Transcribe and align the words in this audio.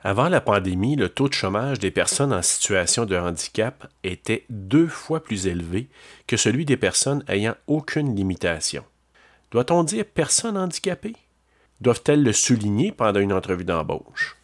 Avant 0.00 0.28
la 0.28 0.40
pandémie, 0.40 0.94
le 0.94 1.08
taux 1.08 1.28
de 1.28 1.34
chômage 1.34 1.80
des 1.80 1.90
personnes 1.90 2.32
en 2.32 2.42
situation 2.42 3.04
de 3.04 3.16
handicap 3.16 3.90
était 4.04 4.46
deux 4.48 4.86
fois 4.86 5.24
plus 5.24 5.48
élevé 5.48 5.88
que 6.28 6.36
celui 6.36 6.64
des 6.64 6.76
personnes 6.76 7.24
ayant 7.26 7.56
aucune 7.66 8.14
limitation. 8.14 8.84
Doit-on 9.50 9.82
dire 9.82 10.04
personnes 10.04 10.56
handicapées? 10.56 11.16
Doivent-elles 11.80 12.22
le 12.22 12.32
souligner 12.32 12.92
pendant 12.92 13.18
une 13.18 13.32
entrevue 13.32 13.64
d'embauche? 13.64 14.37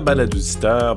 Chers 0.00 0.96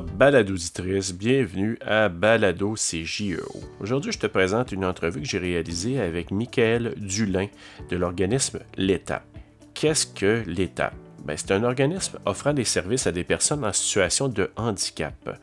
bienvenue 1.18 1.76
à 1.84 2.08
Balado 2.08 2.74
CJEO. 2.74 3.60
Aujourd'hui, 3.78 4.12
je 4.12 4.18
te 4.18 4.26
présente 4.26 4.72
une 4.72 4.86
entrevue 4.86 5.20
que 5.20 5.28
j'ai 5.28 5.36
réalisée 5.36 6.00
avec 6.00 6.30
Michael 6.30 6.94
Dulin 6.96 7.48
de 7.90 7.96
l'organisme 7.96 8.60
L'Étape. 8.78 9.26
Qu'est-ce 9.74 10.06
que 10.06 10.42
l'Étape? 10.46 10.94
Ben, 11.22 11.36
c'est 11.36 11.52
un 11.52 11.64
organisme 11.64 12.18
offrant 12.24 12.54
des 12.54 12.64
services 12.64 13.06
à 13.06 13.12
des 13.12 13.24
personnes 13.24 13.62
en 13.66 13.74
situation 13.74 14.28
de 14.28 14.50
handicap. 14.56 15.38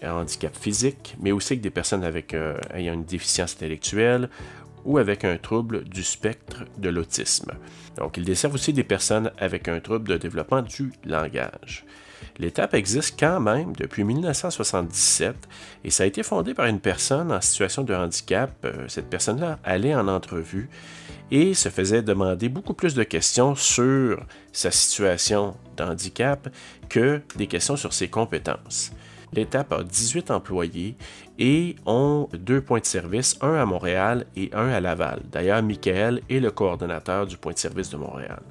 Un 0.00 0.12
handicap 0.12 0.56
physique, 0.56 1.14
mais 1.20 1.32
aussi 1.32 1.52
avec 1.52 1.60
des 1.60 1.70
personnes 1.70 2.04
avec, 2.04 2.32
euh, 2.32 2.56
ayant 2.72 2.94
une 2.94 3.04
déficience 3.04 3.54
intellectuelle 3.56 4.30
ou 4.86 4.96
avec 4.96 5.24
un 5.26 5.36
trouble 5.36 5.84
du 5.84 6.02
spectre 6.02 6.64
de 6.78 6.88
l'autisme. 6.88 7.52
Donc, 7.98 8.16
il 8.16 8.24
dessert 8.24 8.54
aussi 8.54 8.72
des 8.72 8.84
personnes 8.84 9.32
avec 9.36 9.68
un 9.68 9.80
trouble 9.80 10.08
de 10.08 10.16
développement 10.16 10.62
du 10.62 10.92
langage. 11.04 11.84
L'étape 12.38 12.74
existe 12.74 13.18
quand 13.18 13.40
même 13.40 13.74
depuis 13.76 14.04
1977 14.04 15.36
et 15.84 15.90
ça 15.90 16.04
a 16.04 16.06
été 16.06 16.22
fondé 16.22 16.54
par 16.54 16.66
une 16.66 16.80
personne 16.80 17.32
en 17.32 17.40
situation 17.40 17.82
de 17.82 17.94
handicap. 17.94 18.52
Euh, 18.64 18.84
cette 18.88 19.08
personne-là 19.08 19.58
allait 19.64 19.94
en 19.94 20.08
entrevue 20.08 20.68
et 21.30 21.54
se 21.54 21.68
faisait 21.68 22.02
demander 22.02 22.48
beaucoup 22.48 22.74
plus 22.74 22.94
de 22.94 23.02
questions 23.02 23.54
sur 23.54 24.24
sa 24.52 24.70
situation 24.70 25.56
d'handicap 25.76 26.48
que 26.88 27.22
des 27.36 27.46
questions 27.46 27.76
sur 27.76 27.92
ses 27.92 28.08
compétences. 28.08 28.92
L'étape 29.32 29.72
a 29.72 29.82
18 29.82 30.30
employés 30.30 30.94
et 31.38 31.76
ont 31.86 32.28
deux 32.34 32.60
points 32.60 32.80
de 32.80 32.84
service, 32.84 33.38
un 33.40 33.54
à 33.54 33.64
Montréal 33.64 34.26
et 34.36 34.50
un 34.52 34.68
à 34.68 34.80
Laval. 34.80 35.22
D'ailleurs, 35.30 35.62
Michael 35.62 36.20
est 36.28 36.40
le 36.40 36.50
coordonnateur 36.50 37.26
du 37.26 37.38
point 37.38 37.52
de 37.52 37.58
service 37.58 37.88
de 37.88 37.96
Montréal. 37.96 38.42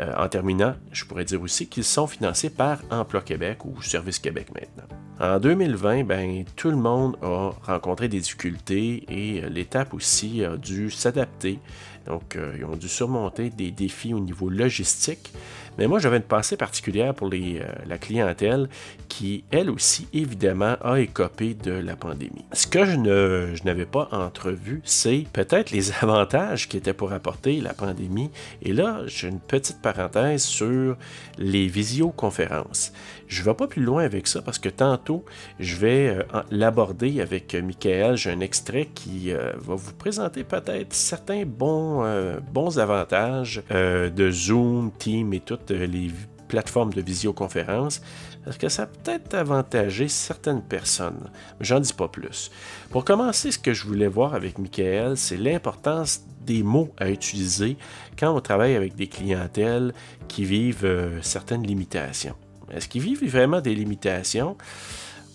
Euh, 0.00 0.12
en 0.16 0.28
terminant, 0.28 0.74
je 0.92 1.04
pourrais 1.04 1.24
dire 1.24 1.42
aussi 1.42 1.66
qu'ils 1.66 1.84
sont 1.84 2.06
financés 2.06 2.50
par 2.50 2.78
Emploi 2.90 3.20
Québec 3.20 3.64
ou 3.64 3.82
Service 3.82 4.20
Québec 4.20 4.48
maintenant. 4.54 4.84
En 5.20 5.40
2020, 5.40 6.04
ben, 6.04 6.44
tout 6.54 6.70
le 6.70 6.76
monde 6.76 7.16
a 7.22 7.50
rencontré 7.62 8.06
des 8.06 8.20
difficultés 8.20 9.04
et 9.08 9.42
euh, 9.42 9.48
l'étape 9.48 9.92
aussi 9.92 10.44
a 10.44 10.56
dû 10.56 10.92
s'adapter. 10.92 11.58
Donc, 12.06 12.36
euh, 12.36 12.54
ils 12.56 12.64
ont 12.64 12.76
dû 12.76 12.88
surmonter 12.88 13.50
des 13.50 13.72
défis 13.72 14.14
au 14.14 14.20
niveau 14.20 14.48
logistique. 14.48 15.32
Mais 15.78 15.86
moi, 15.86 15.98
j'avais 15.98 16.16
une 16.16 16.22
pensée 16.22 16.56
particulière 16.56 17.14
pour 17.14 17.28
les, 17.28 17.62
la 17.86 17.98
clientèle 17.98 18.68
qui, 19.08 19.44
elle 19.50 19.70
aussi, 19.70 20.06
évidemment, 20.12 20.76
a 20.82 21.00
écopé 21.00 21.54
de 21.54 21.72
la 21.72 21.96
pandémie. 21.96 22.44
Ce 22.52 22.66
que 22.66 22.84
je, 22.84 23.64
n'avais 23.64 23.86
pas 23.86 24.08
entrevu, 24.12 24.80
c'est 24.84 25.24
peut-être 25.32 25.70
les 25.70 25.92
avantages 26.02 26.68
qui 26.68 26.76
étaient 26.76 26.92
pour 26.92 27.12
apporter 27.12 27.60
la 27.60 27.74
pandémie. 27.74 28.30
Et 28.62 28.72
là, 28.72 29.00
j'ai 29.06 29.28
une 29.28 29.40
petite 29.40 29.80
parenthèse 29.80 30.42
sur 30.42 30.96
les 31.38 31.66
visioconférences. 31.68 32.92
Je 33.28 33.40
ne 33.40 33.44
vais 33.46 33.54
pas 33.54 33.66
plus 33.66 33.82
loin 33.82 34.04
avec 34.04 34.26
ça 34.26 34.40
parce 34.40 34.58
que 34.58 34.70
tantôt, 34.70 35.24
je 35.60 35.76
vais 35.76 36.08
euh, 36.08 36.42
l'aborder 36.50 37.20
avec 37.20 37.54
Michael. 37.54 38.16
J'ai 38.16 38.30
un 38.30 38.40
extrait 38.40 38.88
qui 38.94 39.32
euh, 39.32 39.52
va 39.56 39.74
vous 39.74 39.92
présenter 39.92 40.44
peut-être 40.44 40.94
certains 40.94 41.44
bons, 41.44 42.04
euh, 42.04 42.40
bons 42.52 42.78
avantages 42.78 43.62
de 43.70 44.30
Zoom, 44.30 44.90
Team 44.98 45.34
et 45.34 45.40
toutes 45.68 45.88
les 45.88 46.10
plateformes 46.48 46.92
de 46.92 47.02
visioconférence 47.02 48.00
parce 48.44 48.56
que 48.56 48.68
ça 48.68 48.86
peut-être 48.86 49.34
avantagé 49.34 50.08
certaines 50.08 50.62
personnes. 50.62 51.30
J'en 51.60 51.80
dis 51.80 51.92
pas 51.92 52.08
plus. 52.08 52.50
Pour 52.90 53.04
commencer, 53.04 53.52
ce 53.52 53.58
que 53.58 53.74
je 53.74 53.84
voulais 53.84 54.08
voir 54.08 54.34
avec 54.34 54.58
Michael, 54.58 55.18
c'est 55.18 55.36
l'importance 55.36 56.22
des 56.46 56.62
mots 56.62 56.90
à 56.96 57.10
utiliser 57.10 57.76
quand 58.18 58.34
on 58.34 58.40
travaille 58.40 58.74
avec 58.74 58.96
des 58.96 59.06
clientèles 59.06 59.92
qui 60.28 60.44
vivent 60.44 61.18
certaines 61.20 61.64
limitations. 61.64 62.34
Est-ce 62.72 62.88
qu'ils 62.88 63.02
vivent 63.02 63.30
vraiment 63.30 63.60
des 63.60 63.74
limitations? 63.74 64.56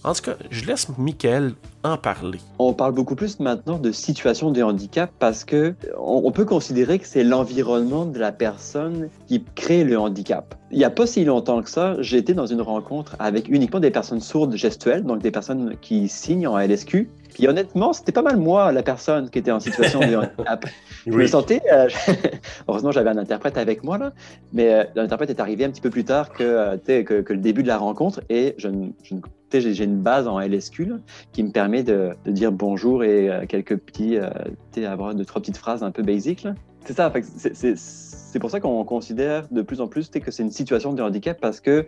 En 0.06 0.14
tout 0.14 0.22
cas, 0.24 0.36
je 0.50 0.66
laisse 0.66 0.90
Michael 0.98 1.54
en 1.84 1.96
parler. 1.96 2.40
On 2.60 2.74
parle 2.74 2.94
beaucoup 2.94 3.16
plus 3.16 3.40
maintenant 3.40 3.78
de 3.78 3.94
situation 3.94 4.52
de 4.52 4.62
handicap 4.62 5.10
parce 5.18 5.46
que 5.46 5.76
on 5.98 6.30
peut 6.32 6.44
considérer 6.44 7.00
que 7.00 7.08
c'est 7.08 7.24
l'environnement 7.24 8.06
de 8.06 8.20
la 8.20 8.34
personne 8.34 9.10
qui 9.28 9.46
crée 9.56 9.86
le 9.86 9.98
handicap. 9.98 10.56
Il 10.72 10.78
n'y 10.78 10.84
a 10.84 10.90
pas 10.90 11.08
si 11.08 11.24
longtemps 11.24 11.62
que 11.62 11.70
ça, 11.70 11.96
été 12.02 12.34
dans 12.34 12.48
une 12.48 12.62
rencontre 12.62 13.16
avec 13.20 13.48
uniquement 13.48 13.80
des 13.80 13.92
personnes 13.92 14.20
sourdes 14.20 14.56
gestuelles, 14.56 15.04
donc 15.04 15.22
des 15.22 15.32
personnes 15.32 15.76
qui 15.82 16.10
signent 16.10 16.48
en 16.48 16.58
LSQ. 16.58 17.10
Puis 17.34 17.48
honnêtement, 17.48 17.94
c'était 17.94 18.12
pas 18.12 18.22
mal 18.22 18.38
moi, 18.38 18.72
la 18.72 18.84
personne 18.84 19.30
qui 19.30 19.40
était 19.40 19.52
en 19.52 19.60
situation 19.60 20.02
de 20.02 20.16
handicap. 20.18 20.66
Je 21.08 21.12
me 21.12 21.28
sentais. 21.28 21.62
Euh, 21.72 21.88
heureusement, 22.68 22.92
j'avais 22.92 23.10
un 23.10 23.18
interprète 23.18 23.58
avec 23.58 23.84
moi, 23.84 23.98
là, 23.98 24.12
mais 24.52 24.74
euh, 24.74 24.84
l'interprète 24.96 25.30
est 25.30 25.40
arrivé 25.40 25.64
un 25.64 25.70
petit 25.70 25.82
peu 25.82 25.90
plus 25.90 26.04
tard 26.04 26.32
que, 26.34 26.44
euh, 26.44 26.78
que, 27.04 27.22
que, 27.22 27.34
le 27.34 27.40
début 27.40 27.64
de 27.64 27.68
la 27.68 27.78
rencontre 27.78 28.22
et 28.30 28.56
je, 28.58 28.70
je 29.04 29.16
j'ai 29.62 29.84
une 29.84 30.02
base 30.02 30.28
en 30.28 30.40
LSQ 30.40 30.94
qui 31.32 31.44
me 31.44 31.52
permet 31.52 31.84
de, 31.84 32.12
dire 32.26 32.52
bonjour 32.52 33.04
et 33.04 33.30
quelques 33.48 33.78
petits. 33.78 34.18
avoir 34.86 35.16
deux, 35.16 35.26
trois 35.26 35.42
petites 35.42 35.58
phrases 35.58 35.84
un 35.84 35.92
peu 35.92 36.04
basiques. 36.04 36.48
C'est 36.86 36.94
ça, 36.94 37.12
c'est 38.34 38.40
pour 38.40 38.50
ça 38.50 38.60
qu'on 38.60 38.84
considère 38.84 39.48
de 39.52 39.62
plus 39.62 39.80
en 39.80 39.88
plus 39.88 40.10
que 40.10 40.32
c'est 40.32 40.42
une 40.42 40.52
situation 40.52 40.94
de 40.94 41.04
handicap 41.04 41.40
parce 41.40 41.60
que 41.60 41.88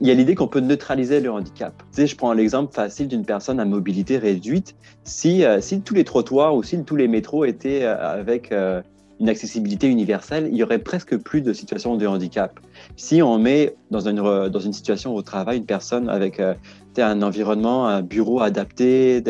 y 0.00 0.10
a 0.10 0.14
l'idée 0.14 0.34
qu'on 0.34 0.48
peut 0.48 0.60
neutraliser 0.60 1.20
le 1.20 1.30
handicap. 1.30 1.74
Tu 1.92 2.00
sais, 2.00 2.06
je 2.06 2.16
prends 2.16 2.32
l'exemple 2.32 2.72
facile 2.72 3.06
d'une 3.06 3.24
personne 3.24 3.60
à 3.60 3.66
mobilité 3.66 4.16
réduite. 4.16 4.74
Si, 5.04 5.44
euh, 5.44 5.60
si 5.60 5.82
tous 5.82 5.94
les 5.94 6.04
trottoirs 6.04 6.56
ou 6.56 6.62
si 6.62 6.82
tous 6.84 6.96
les 6.96 7.06
métros 7.06 7.44
étaient 7.44 7.82
euh, 7.82 7.96
avec 7.98 8.50
euh, 8.50 8.80
une 9.20 9.28
accessibilité 9.28 9.88
universelle, 9.88 10.48
il 10.50 10.56
y 10.56 10.62
aurait 10.62 10.78
presque 10.78 11.16
plus 11.16 11.40
de 11.40 11.52
situations 11.52 11.96
de 11.96 12.06
handicap. 12.06 12.60
Si 12.96 13.22
on 13.22 13.38
met 13.38 13.74
dans 13.90 14.08
une, 14.08 14.48
dans 14.48 14.60
une 14.60 14.72
situation 14.72 15.14
au 15.14 15.22
travail 15.22 15.58
une 15.58 15.66
personne 15.66 16.08
avec 16.08 16.38
euh, 16.38 16.54
un 16.98 17.22
environnement, 17.22 17.86
un 17.86 18.02
bureau 18.02 18.40
adapté, 18.40 19.22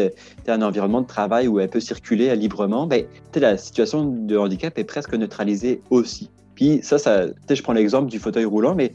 un 0.49 0.63
environnement 0.63 1.03
de 1.03 1.07
travail 1.07 1.49
où 1.49 1.61
elle 1.61 1.69
peut 1.69 1.81
circuler 1.81 2.35
librement, 2.37 2.87
ben, 2.87 3.05
la 3.35 3.57
situation 3.57 4.05
de 4.05 4.37
handicap 4.37 4.79
est 4.79 4.85
presque 4.85 5.15
neutralisée 5.15 5.81
aussi. 5.91 6.31
Puis 6.55 6.81
ça, 6.83 6.99
ça 6.99 7.27
je 7.49 7.63
prends 7.63 7.73
l'exemple 7.73 8.11
du 8.11 8.19
fauteuil 8.19 8.45
roulant, 8.45 8.75
mais 8.75 8.93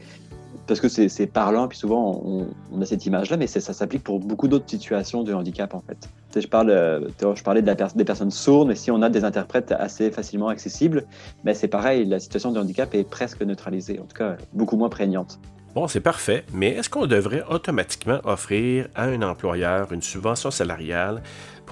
parce 0.66 0.80
que 0.80 0.88
c'est 0.88 1.26
parlant, 1.26 1.68
puis 1.68 1.78
souvent 1.78 2.22
on, 2.24 2.80
a 2.80 2.86
cette 2.86 3.04
image-là, 3.06 3.36
mais 3.36 3.46
ça 3.46 3.60
s'applique 3.60 4.04
pour 4.04 4.20
beaucoup 4.20 4.48
d'autres 4.48 4.68
situations 4.68 5.22
de 5.22 5.32
handicap 5.32 5.74
en 5.74 5.80
fait. 5.80 6.08
Euh, 6.36 7.08
je 7.20 7.42
parlais 7.42 7.62
de 7.62 7.66
la 7.66 7.74
des 7.74 8.04
personnes 8.04 8.30
sourdes, 8.30 8.68
mais 8.68 8.74
si 8.74 8.90
on 8.90 9.02
a 9.02 9.10
des 9.10 9.24
interprètes 9.24 9.72
assez 9.72 10.10
facilement 10.10 10.48
accessibles, 10.48 11.04
ben 11.44 11.54
c'est 11.54 11.68
pareil, 11.68 12.04
la 12.04 12.20
situation 12.20 12.52
de 12.52 12.60
handicap 12.60 12.94
est 12.94 13.08
presque 13.08 13.42
neutralisée, 13.42 13.98
en 14.00 14.04
tout 14.04 14.16
cas 14.16 14.36
beaucoup 14.52 14.76
moins 14.76 14.88
prégnante. 14.88 15.38
Bon, 15.74 15.88
c'est 15.88 16.00
parfait, 16.00 16.44
mais 16.52 16.68
est-ce 16.68 16.90
qu'on 16.90 17.06
devrait 17.06 17.44
automatiquement 17.48 18.20
offrir 18.24 18.88
à 18.94 19.04
un 19.04 19.22
employeur 19.22 19.90
une 19.92 20.02
subvention 20.02 20.50
salariale 20.50 21.22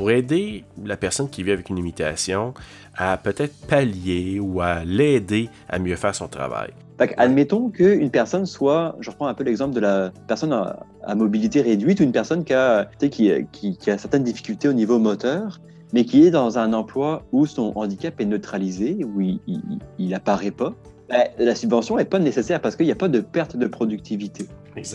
pour 0.00 0.10
aider 0.10 0.64
la 0.82 0.96
personne 0.96 1.28
qui 1.28 1.42
vit 1.42 1.52
avec 1.52 1.68
une 1.68 1.76
limitation 1.76 2.54
à 2.96 3.18
peut-être 3.18 3.54
pallier 3.66 4.40
ou 4.40 4.62
à 4.62 4.82
l'aider 4.82 5.50
à 5.68 5.78
mieux 5.78 5.94
faire 5.94 6.14
son 6.14 6.26
travail? 6.26 6.70
admettons 7.18 7.68
qu'une 7.68 8.10
personne 8.10 8.46
soit, 8.46 8.96
je 9.00 9.10
reprends 9.10 9.26
un 9.26 9.34
peu 9.34 9.44
l'exemple 9.44 9.74
de 9.74 9.80
la 9.80 10.10
personne 10.26 10.54
à, 10.54 11.14
mobilité 11.14 11.60
réduite 11.60 12.00
ou 12.00 12.02
une 12.02 12.12
personne 12.12 12.44
qui 12.44 12.54
a, 12.54 12.88
qui, 12.98 13.46
qui, 13.52 13.90
a 13.90 13.98
certaines 13.98 14.24
difficultés 14.24 14.68
au 14.68 14.72
niveau 14.72 14.98
moteur, 14.98 15.60
mais 15.92 16.06
qui 16.06 16.26
est 16.26 16.30
dans 16.30 16.58
un 16.58 16.72
emploi 16.72 17.22
où 17.32 17.44
son 17.44 17.72
handicap 17.74 18.20
est 18.20 18.26
neutralisé, 18.26 18.98
où 19.04 19.20
il 19.20 20.08
n'apparaît 20.08 20.50
pas. 20.50 20.74
Ben, 21.10 21.24
la 21.38 21.54
subvention 21.54 21.96
n'est 21.96 22.04
pas 22.04 22.20
nécessaire 22.20 22.60
parce 22.60 22.76
qu'il 22.76 22.86
n'y 22.86 22.92
a 22.92 22.96
pas 22.96 23.08
de 23.08 23.20
perte 23.20 23.56
de 23.56 23.66
productivité. 23.66 24.46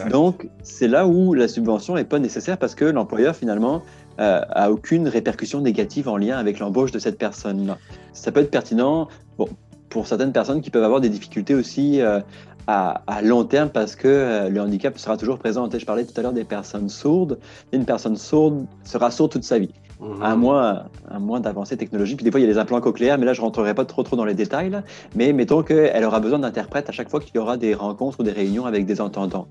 Donc, 0.09 0.47
c'est 0.63 0.87
là 0.87 1.05
où 1.07 1.33
la 1.33 1.47
subvention 1.47 1.95
n'est 1.95 2.05
pas 2.05 2.19
nécessaire 2.19 2.57
parce 2.57 2.75
que 2.75 2.85
l'employeur, 2.85 3.35
finalement, 3.35 3.81
euh, 4.19 4.41
a 4.49 4.71
aucune 4.71 5.07
répercussion 5.07 5.61
négative 5.61 6.07
en 6.07 6.17
lien 6.17 6.37
avec 6.37 6.59
l'embauche 6.59 6.91
de 6.91 6.99
cette 6.99 7.17
personne-là. 7.17 7.77
Ça 8.13 8.31
peut 8.31 8.41
être 8.41 8.51
pertinent. 8.51 9.07
Pour 9.89 10.07
certaines 10.07 10.33
personnes 10.33 10.61
qui 10.61 10.71
peuvent 10.71 10.83
avoir 10.83 10.99
des 10.99 11.07
difficultés 11.07 11.55
aussi 11.55 12.01
euh, 12.01 12.19
à, 12.67 13.21
long 13.21 13.43
terme 13.43 13.69
parce 13.69 13.95
que 13.95 14.07
euh, 14.07 14.49
le 14.49 14.61
handicap 14.61 14.97
sera 14.97 15.17
toujours 15.17 15.37
présent. 15.37 15.69
Je 15.71 15.85
parlais 15.85 16.05
tout 16.05 16.13
à 16.17 16.21
l'heure 16.23 16.33
des 16.33 16.43
personnes 16.43 16.89
sourdes. 16.89 17.39
Une 17.71 17.85
personne 17.85 18.17
sourde 18.17 18.65
sera 18.83 19.11
sourde 19.11 19.31
toute 19.31 19.43
sa 19.43 19.59
vie. 19.59 19.71
À 20.21 20.35
moins, 20.35 20.85
à 21.09 21.19
moins 21.19 21.39
d'avancer 21.39 21.77
technologique. 21.77 22.17
Puis 22.17 22.23
des 22.23 22.31
fois, 22.31 22.39
il 22.39 22.43
y 22.43 22.45
a 22.45 22.49
les 22.49 22.57
implants 22.57 22.81
cochléaires, 22.81 23.17
mais 23.17 23.25
là, 23.25 23.33
je 23.33 23.41
ne 23.41 23.45
rentrerai 23.45 23.73
pas 23.73 23.85
trop, 23.85 24.03
trop 24.03 24.15
dans 24.15 24.25
les 24.25 24.33
détails. 24.33 24.71
Mais 25.15 25.33
mettons 25.33 25.63
qu'elle 25.63 26.03
aura 26.03 26.19
besoin 26.19 26.39
d'interprètes 26.39 26.89
à 26.89 26.91
chaque 26.91 27.09
fois 27.09 27.19
qu'il 27.19 27.35
y 27.35 27.39
aura 27.39 27.57
des 27.57 27.73
rencontres 27.73 28.19
ou 28.19 28.23
des 28.23 28.31
réunions 28.31 28.65
avec 28.65 28.85
des 28.85 29.01
entendants. 29.01 29.47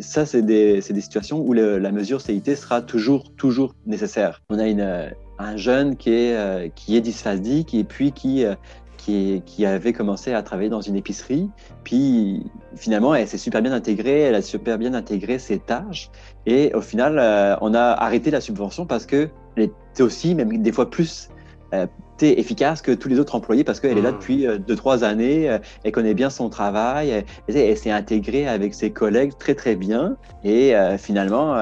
ça, 0.00 0.26
c'est 0.26 0.42
des, 0.42 0.80
des, 0.80 1.00
situations 1.00 1.40
où 1.40 1.52
la 1.52 1.92
mesure 1.92 2.20
CIT 2.20 2.56
sera 2.56 2.82
toujours, 2.82 3.32
toujours 3.34 3.74
nécessaire. 3.86 4.42
On 4.50 4.58
a 4.58 4.66
une, 4.66 5.12
un 5.38 5.56
jeune 5.56 5.96
qui 5.96 6.10
est, 6.10 6.36
euh, 6.36 6.68
qui 6.74 6.96
est 6.96 7.00
dysphasique 7.00 7.74
et 7.74 7.84
puis 7.84 8.12
qui, 8.12 8.44
euh, 8.44 8.54
qui, 8.98 9.42
qui, 9.46 9.64
avait 9.64 9.94
commencé 9.94 10.34
à 10.34 10.42
travailler 10.42 10.68
dans 10.68 10.82
une 10.82 10.96
épicerie. 10.96 11.48
Puis 11.84 12.44
finalement, 12.76 13.14
elle 13.14 13.26
s'est 13.26 13.38
super 13.38 13.62
bien 13.62 13.72
intégrée, 13.72 14.20
elle 14.20 14.34
a 14.34 14.42
super 14.42 14.76
bien 14.76 14.92
intégré 14.92 15.38
ses 15.38 15.58
tâches. 15.58 16.10
Et 16.44 16.74
au 16.74 16.82
final, 16.82 17.18
euh, 17.18 17.56
on 17.62 17.72
a 17.72 17.80
arrêté 17.80 18.30
la 18.30 18.42
subvention 18.42 18.84
parce 18.84 19.06
qu'elle 19.06 19.30
était 19.56 20.02
aussi, 20.02 20.34
même 20.34 20.62
des 20.62 20.72
fois 20.72 20.90
plus, 20.90 21.30
euh, 21.72 21.86
efficace 22.20 22.82
que 22.82 22.90
tous 22.92 23.08
les 23.08 23.20
autres 23.20 23.36
employés 23.36 23.62
parce 23.62 23.78
qu'elle 23.78 23.96
est 23.96 24.02
là 24.02 24.10
mmh. 24.10 24.18
depuis 24.18 24.46
deux, 24.66 24.74
trois 24.74 25.04
années, 25.04 25.56
elle 25.84 25.92
connaît 25.92 26.14
bien 26.14 26.30
son 26.30 26.48
travail, 26.48 27.10
elle, 27.10 27.24
elle 27.56 27.76
s'est 27.78 27.92
intégrée 27.92 28.48
avec 28.48 28.74
ses 28.74 28.90
collègues 28.90 29.38
très, 29.38 29.54
très 29.54 29.76
bien. 29.76 30.16
Et 30.42 30.74
finalement, 30.98 31.56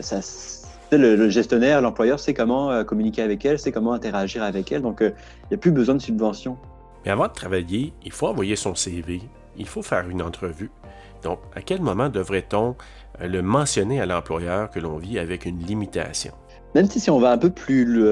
ça 0.00 0.20
le, 0.96 1.28
gestionnaire, 1.28 1.80
l'employeur 1.80 2.20
sait 2.20 2.34
comment 2.34 2.70
euh, 2.70 2.84
communiquer 2.84 3.22
avec 3.22 3.44
elle, 3.44 3.58
sait 3.58 3.72
comment 3.72 3.92
interagir 3.92 4.42
avec 4.42 4.72
elle, 4.72 4.82
donc 4.82 5.02
euh, 5.02 5.10
il 5.44 5.48
n'y 5.50 5.54
a 5.54 5.58
plus 5.58 5.70
besoin 5.70 5.94
de 5.94 6.00
subvention. 6.00 6.56
Mais 7.04 7.10
avant 7.10 7.26
de 7.26 7.32
travailler, 7.32 7.92
il 8.04 8.12
faut 8.12 8.28
envoyer 8.28 8.56
son 8.56 8.74
CV, 8.74 9.22
il 9.56 9.66
faut 9.66 9.82
faire 9.82 10.08
une 10.08 10.22
entrevue. 10.22 10.70
Donc, 11.22 11.38
à 11.54 11.62
quel 11.62 11.80
moment 11.80 12.08
devrait-on 12.08 12.74
euh, 13.20 13.28
le 13.28 13.42
mentionner 13.42 14.00
à 14.00 14.06
l'employeur 14.06 14.70
que 14.70 14.80
l'on 14.80 14.96
vit 14.96 15.18
avec 15.18 15.46
une 15.46 15.58
limitation? 15.58 16.32
Même 16.74 16.86
si, 16.86 17.10
on 17.10 17.18
va 17.18 17.32
un 17.32 17.38
peu 17.38 17.50
plus, 17.50 18.02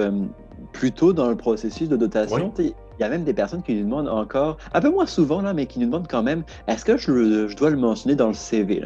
plus 0.72 0.92
tôt 0.92 1.14
dans 1.14 1.28
le 1.28 1.36
processus 1.36 1.88
de 1.88 1.96
dotation, 1.96 2.52
il 2.58 2.74
y 3.00 3.02
a 3.02 3.08
même 3.08 3.24
des 3.24 3.32
personnes 3.32 3.62
qui 3.62 3.74
nous 3.74 3.84
demandent 3.84 4.08
encore, 4.08 4.58
un 4.74 4.80
peu 4.82 4.90
moins 4.90 5.06
souvent, 5.06 5.40
là, 5.40 5.54
mais 5.54 5.64
qui 5.64 5.78
nous 5.78 5.86
demandent 5.86 6.08
quand 6.08 6.22
même, 6.22 6.44
est-ce 6.66 6.84
que 6.84 6.98
je, 6.98 7.54
dois 7.56 7.70
le 7.70 7.78
mentionner 7.78 8.16
dans 8.16 8.28
le 8.28 8.34
CV? 8.34 8.84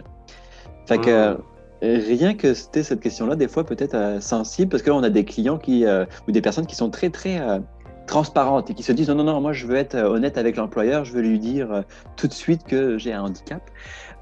Fait 0.86 0.98
que, 0.98 1.34
hmm 1.34 1.38
rien 1.84 2.34
que 2.34 2.54
c'était 2.54 2.82
cette 2.82 3.00
question-là, 3.00 3.36
des 3.36 3.48
fois 3.48 3.64
peut-être 3.64 3.94
euh, 3.94 4.20
sensible, 4.20 4.70
parce 4.70 4.82
qu'on 4.82 5.02
a 5.02 5.10
des 5.10 5.24
clients 5.24 5.58
qui, 5.58 5.84
euh, 5.84 6.04
ou 6.26 6.32
des 6.32 6.40
personnes 6.40 6.66
qui 6.66 6.74
sont 6.74 6.90
très, 6.90 7.10
très 7.10 7.40
euh, 7.40 7.58
transparentes 8.06 8.70
et 8.70 8.74
qui 8.74 8.82
se 8.82 8.92
disent 8.92 9.08
non, 9.08 9.16
non, 9.16 9.24
non, 9.24 9.40
moi 9.40 9.52
je 9.52 9.66
veux 9.66 9.76
être 9.76 9.96
honnête 9.96 10.38
avec 10.38 10.56
l'employeur, 10.56 11.04
je 11.04 11.12
veux 11.12 11.22
lui 11.22 11.38
dire 11.38 11.84
tout 12.16 12.28
de 12.28 12.32
suite 12.32 12.64
que 12.64 12.98
j'ai 12.98 13.12
un 13.12 13.22
handicap. 13.22 13.62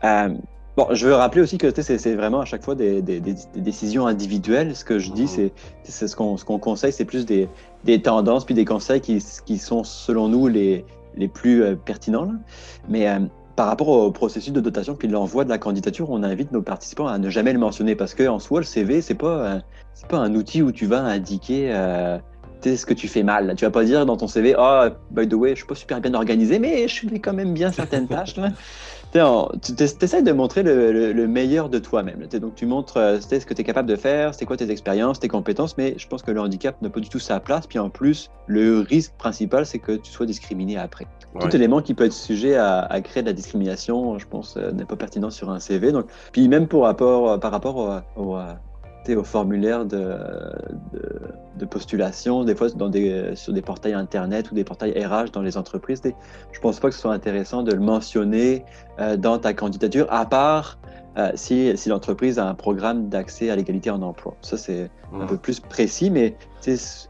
bon, 0.03 0.87
je 0.93 1.07
veux 1.07 1.15
rappeler 1.15 1.43
aussi 1.43 1.59
que 1.59 1.69
c'est 1.83 2.15
vraiment 2.15 2.41
à 2.41 2.45
chaque 2.45 2.65
fois 2.65 2.75
des, 2.75 3.03
décisions 3.55 4.07
individuelles. 4.07 4.77
Ce 4.77 4.85
que 4.85 4.99
je 4.99 5.13
dis, 5.13 5.25
mmh. 5.25 5.51
c'est 5.85 6.09
ce 6.09 6.17
qu'on 6.17 6.59
conseille, 6.59 6.93
c'est 6.93 7.05
plus 7.05 7.27
des, 7.27 7.49
tendances 8.03 8.45
puis 8.45 8.55
des 8.55 8.65
conseils 8.65 9.01
qui, 9.01 9.23
qui 9.45 9.59
sont 9.59 9.85
selon 9.85 10.29
nous 10.29 10.49
les, 10.49 10.85
les 11.17 11.29
plus 11.29 11.77
pertinents. 11.77 12.33
Mais 12.89 13.09
par 13.57 13.67
rapport 13.67 13.89
au 13.89 14.11
processus 14.11 14.53
de 14.53 14.61
dotation 14.61 14.95
puis 14.95 15.09
l'envoi 15.09 15.45
de 15.45 15.51
la 15.51 15.59
candidature, 15.59 16.11
on 16.11 16.23
invite 16.23 16.53
nos 16.53 16.63
participants 16.63 17.07
à 17.07 17.19
ne 17.19 17.29
jamais 17.29 17.53
le 17.53 17.59
mentionner 17.59 17.95
parce 17.95 18.15
qu'en 18.15 18.39
soi, 18.39 18.61
le 18.61 18.67
CV, 18.67 19.03
c'est 19.03 19.15
pas, 19.15 19.61
c'est 19.95 20.09
pas 20.09 20.19
un 20.19 20.35
outil 20.35 20.63
où 20.63 20.73
tu 20.73 20.87
vas 20.87 21.03
indiquer 21.03 21.73
euh, 22.67 22.77
ce 22.77 22.87
que 22.87 22.95
tu 22.95 23.09
fais 23.09 23.23
mal. 23.23 23.55
Tu 23.57 23.65
vas 23.65 23.71
pas 23.71 23.85
dire 23.85 24.07
dans 24.07 24.17
ton 24.17 24.29
CV, 24.29 24.55
oh, 24.59 24.85
by 25.11 25.29
the 25.29 25.35
way, 25.35 25.51
je 25.51 25.57
suis 25.57 25.67
pas 25.67 25.75
super 25.75 26.01
bien 26.01 26.15
organisé, 26.15 26.59
mais 26.59 26.89
je 26.89 27.09
fais 27.09 27.19
quand 27.19 27.33
même 27.33 27.55
bien 27.55 27.73
certaines 27.73 28.09
tâches. 28.09 28.37
Là 28.37 28.51
tu 29.13 29.83
essaies 29.83 30.23
de 30.23 30.33
montrer 30.33 30.63
le, 30.63 31.27
meilleur 31.27 31.69
de 31.69 31.79
toi-même. 31.79 32.27
Donc, 32.27 32.55
tu 32.55 32.67
montres 32.67 32.97
euh, 32.97 33.21
ce 33.21 33.45
que 33.45 33.55
tu 33.55 33.61
es 33.61 33.65
capable 33.65 33.89
de 33.89 33.97
faire, 33.97 34.35
c'est 34.35 34.47
quoi 34.47 34.57
tes 34.57 34.71
expériences, 34.71 35.21
tes 35.21 35.29
compétences, 35.29 35.77
mais 35.77 35.95
je 35.99 36.09
pense 36.09 36.23
que 36.23 36.31
le 36.31 36.41
handicap 36.41 36.81
n'a 36.83 36.89
pas 36.89 37.01
du 37.01 37.09
tout 37.09 37.19
sa 37.19 37.39
place. 37.39 37.67
Puis 37.67 37.79
en 37.79 37.91
plus, 37.91 38.31
le 38.47 38.81
risque 38.81 39.13
principal, 39.19 39.67
c'est 39.67 39.79
que 39.79 39.93
tu 39.93 40.11
sois 40.11 40.27
discriminé 40.27 40.79
après. 40.79 41.07
Tout 41.41 41.55
élément 41.55 41.81
qui 41.81 41.95
peut 41.95 42.05
être 42.05 42.13
sujet 42.13 42.57
à, 42.57 43.01
créer 43.03 43.23
de 43.23 43.29
la 43.29 43.33
discrimination, 43.33 44.19
je 44.19 44.27
pense, 44.27 44.57
euh, 44.57 44.73
n'est 44.73 44.85
pas 44.85 44.97
pertinent 44.97 45.31
sur 45.31 45.51
un 45.51 45.61
CV. 45.61 45.93
Donc, 45.93 46.07
puis 46.33 46.49
même 46.49 46.67
pour 46.67 46.85
rapport, 46.85 47.39
par 47.41 47.51
rapport 47.51 48.03
au, 48.17 48.23
au 48.23 48.39
formulaire 49.25 49.85
de, 49.85 50.17
de, 51.57 51.65
postulation, 51.65 52.45
des 52.45 52.55
fois 52.55 52.69
dans 52.71 52.89
des, 52.89 53.35
sur 53.35 53.53
des 53.53 53.63
portails 53.63 53.95
Internet 53.95 54.51
ou 54.51 54.55
des 54.55 54.65
portails 54.65 54.93
RH 54.93 55.31
dans 55.33 55.43
les 55.43 55.57
entreprises. 55.57 56.03
Je 56.53 56.61
pense 56.61 56.81
pas 56.81 56.89
que 56.89 56.95
ce 56.95 57.01
soit 57.01 57.13
intéressant 57.13 57.63
de 57.63 57.73
le 57.73 57.81
mentionner 57.81 58.65
euh, 58.99 59.17
dans 59.17 59.39
ta 59.39 59.55
candidature, 59.55 60.07
à 60.11 60.27
part 60.27 60.79
euh, 61.19 61.31
si, 61.35 61.77
si 61.77 61.89
l'entreprise 61.89 62.39
a 62.39 62.49
un 62.49 62.55
programme 62.55 63.09
d'accès 63.09 63.51
à 63.51 63.57
l'égalité 63.57 63.91
en 63.91 64.03
emploi. 64.03 64.35
Ça, 64.41 64.57
c'est 64.57 64.91
un 65.13 65.25
mmh. 65.25 65.27
peu 65.27 65.37
plus 65.37 65.61
précis, 65.61 66.11
mais 66.11 66.37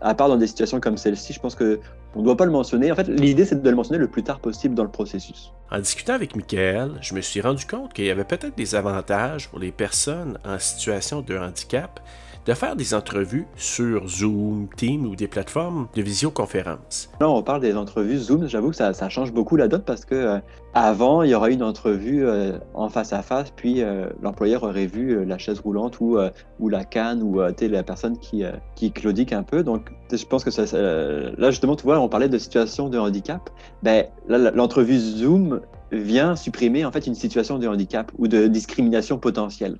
à 0.01 0.15
part 0.15 0.29
dans 0.29 0.37
des 0.37 0.47
situations 0.47 0.81
comme 0.81 0.97
celle-ci, 0.97 1.33
je 1.33 1.41
pense 1.41 1.55
que 1.55 1.81
on 2.15 2.21
ne 2.21 2.25
doit 2.25 2.37
pas 2.37 2.45
le 2.45 2.51
mentionner. 2.51 2.93
En 2.93 2.95
fait, 2.95 3.09
l'idée, 3.09 3.45
c'est 3.45 3.63
de 3.63 3.71
le 3.71 3.77
mentionner 3.77 3.99
le 3.99 4.09
plus 4.09 4.23
tard 4.23 4.41
possible 4.41 4.75
dans 4.75 4.85
le 4.85 4.91
processus. 4.91 5.53
En 5.71 5.79
discutant 5.79 6.15
avec 6.15 6.37
Michael, 6.37 6.93
je 7.01 7.15
me 7.15 7.21
suis 7.21 7.41
rendu 7.41 7.65
compte 7.67 7.93
qu'il 7.93 8.05
y 8.05 8.11
avait 8.11 8.25
peut-être 8.25 8.57
des 8.57 8.75
avantages 8.75 9.49
pour 9.49 9.59
les 9.59 9.73
personnes 9.73 10.39
en 10.45 10.59
situation 10.59 11.23
de 11.23 11.37
handicap 11.37 12.01
de 12.47 12.55
faire 12.55 12.77
des 12.77 12.95
entrevues 12.95 13.47
sur 13.57 14.09
Zoom, 14.09 14.69
Team 14.77 15.07
ou 15.07 15.17
des 15.17 15.29
plateformes 15.29 15.89
de 15.95 16.03
visioconférence. 16.03 17.11
Là, 17.21 17.29
on 17.29 17.43
parle 17.43 17.61
des 17.61 17.77
entrevues 17.77 18.19
Zoom. 18.19 18.49
J'avoue 18.49 18.71
que 18.71 18.77
ça, 18.77 19.09
change 19.09 19.33
beaucoup 19.33 19.57
la 19.57 19.69
donne 19.69 19.83
parce 19.83 20.05
que 20.05 20.15
euh, 20.15 20.39
avant, 20.75 21.23
il 21.23 21.31
y 21.31 21.35
aurait 21.35 21.53
une 21.53 21.63
entrevue 21.63 22.25
euh, 22.27 22.59
en 22.75 22.89
face 22.89 23.13
à 23.13 23.23
face, 23.23 23.53
puis 23.55 23.83
euh, 23.83 24.07
l'employeur 24.23 24.63
aurait 24.63 24.87
vu 24.87 25.25
la 25.25 25.39
chaise 25.39 25.61
roulante 25.61 26.01
ou, 26.01 26.19
ou 26.59 26.69
la 26.69 26.85
canne 26.85 27.23
ou 27.23 27.41
la 27.41 27.83
personne 27.83 28.19
qui, 28.19 28.93
claudique 28.93 29.33
un 29.33 29.43
peu. 29.43 29.63
Donc, 29.63 29.91
je 30.11 30.25
pense 30.25 30.45
que 30.45 31.41
là, 31.41 31.51
justement, 31.51 31.77
tu 31.77 31.85
vois, 31.85 31.99
on 32.01 32.09
parlait 32.09 32.29
de 32.29 32.39
situation 32.39 32.89
de 32.89 32.99
handicap. 32.99 33.51
Ben, 33.83 34.07
l'entrevue 34.29 34.99
Zoom 34.99 35.61
vient 35.93 36.37
supprimer 36.37 36.85
en 36.85 36.93
fait 36.93 37.07
une 37.07 37.15
situation 37.15 37.59
de 37.59 37.69
handicap 37.69 38.11
ou 38.19 38.27
de 38.27 38.47
discrimination 38.47 39.19
potentielle. 39.19 39.79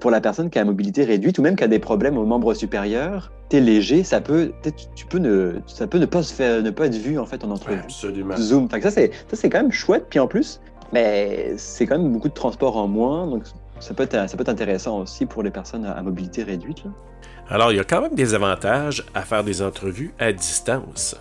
Pour 0.00 0.12
la 0.12 0.20
personne 0.20 0.48
qui 0.48 0.58
a 0.58 0.62
la 0.62 0.66
mobilité 0.66 1.02
réduite 1.02 1.38
ou 1.38 1.42
même 1.42 1.56
qui 1.56 1.64
a 1.64 1.68
des 1.68 1.80
problèmes 1.80 2.16
aux 2.16 2.24
membres 2.24 2.54
supérieurs, 2.54 3.32
t'es 3.48 3.60
léger, 3.60 4.04
ça 4.04 4.20
peut, 4.20 4.52
tu 4.94 5.06
peux 5.06 5.18
ne, 5.18 5.54
ça 5.66 5.88
peut 5.88 5.98
ne 5.98 6.06
pas 6.06 6.22
se 6.22 6.32
faire, 6.32 6.62
ne 6.62 6.70
pas 6.70 6.86
être 6.86 6.94
vu 6.94 7.18
en 7.18 7.26
fait 7.26 7.42
en 7.44 7.50
entrevue. 7.50 7.80
Absolument. 7.80 8.36
Zoom. 8.36 8.68
ça 8.70 8.90
c'est, 8.92 9.10
ça 9.28 9.36
c'est 9.36 9.50
quand 9.50 9.60
même 9.60 9.72
chouette. 9.72 10.06
Puis 10.08 10.20
en 10.20 10.28
plus, 10.28 10.60
mais 10.92 11.54
c'est 11.56 11.86
quand 11.86 11.98
même 11.98 12.12
beaucoup 12.12 12.28
de 12.28 12.34
transport 12.34 12.76
en 12.76 12.86
moins, 12.86 13.26
donc 13.26 13.42
ça 13.80 13.92
peut 13.92 14.04
être, 14.04 14.30
ça 14.30 14.36
peut 14.36 14.42
être 14.42 14.48
intéressant 14.48 15.00
aussi 15.00 15.26
pour 15.26 15.42
les 15.42 15.50
personnes 15.50 15.84
à, 15.84 16.00
mobilité 16.00 16.44
réduite. 16.44 16.84
Alors 17.48 17.72
il 17.72 17.76
y 17.76 17.80
a 17.80 17.84
quand 17.84 18.02
même 18.02 18.14
des 18.14 18.34
avantages 18.34 19.04
à 19.14 19.22
faire 19.22 19.42
des 19.42 19.62
entrevues 19.62 20.12
à 20.20 20.32
distance. 20.32 21.16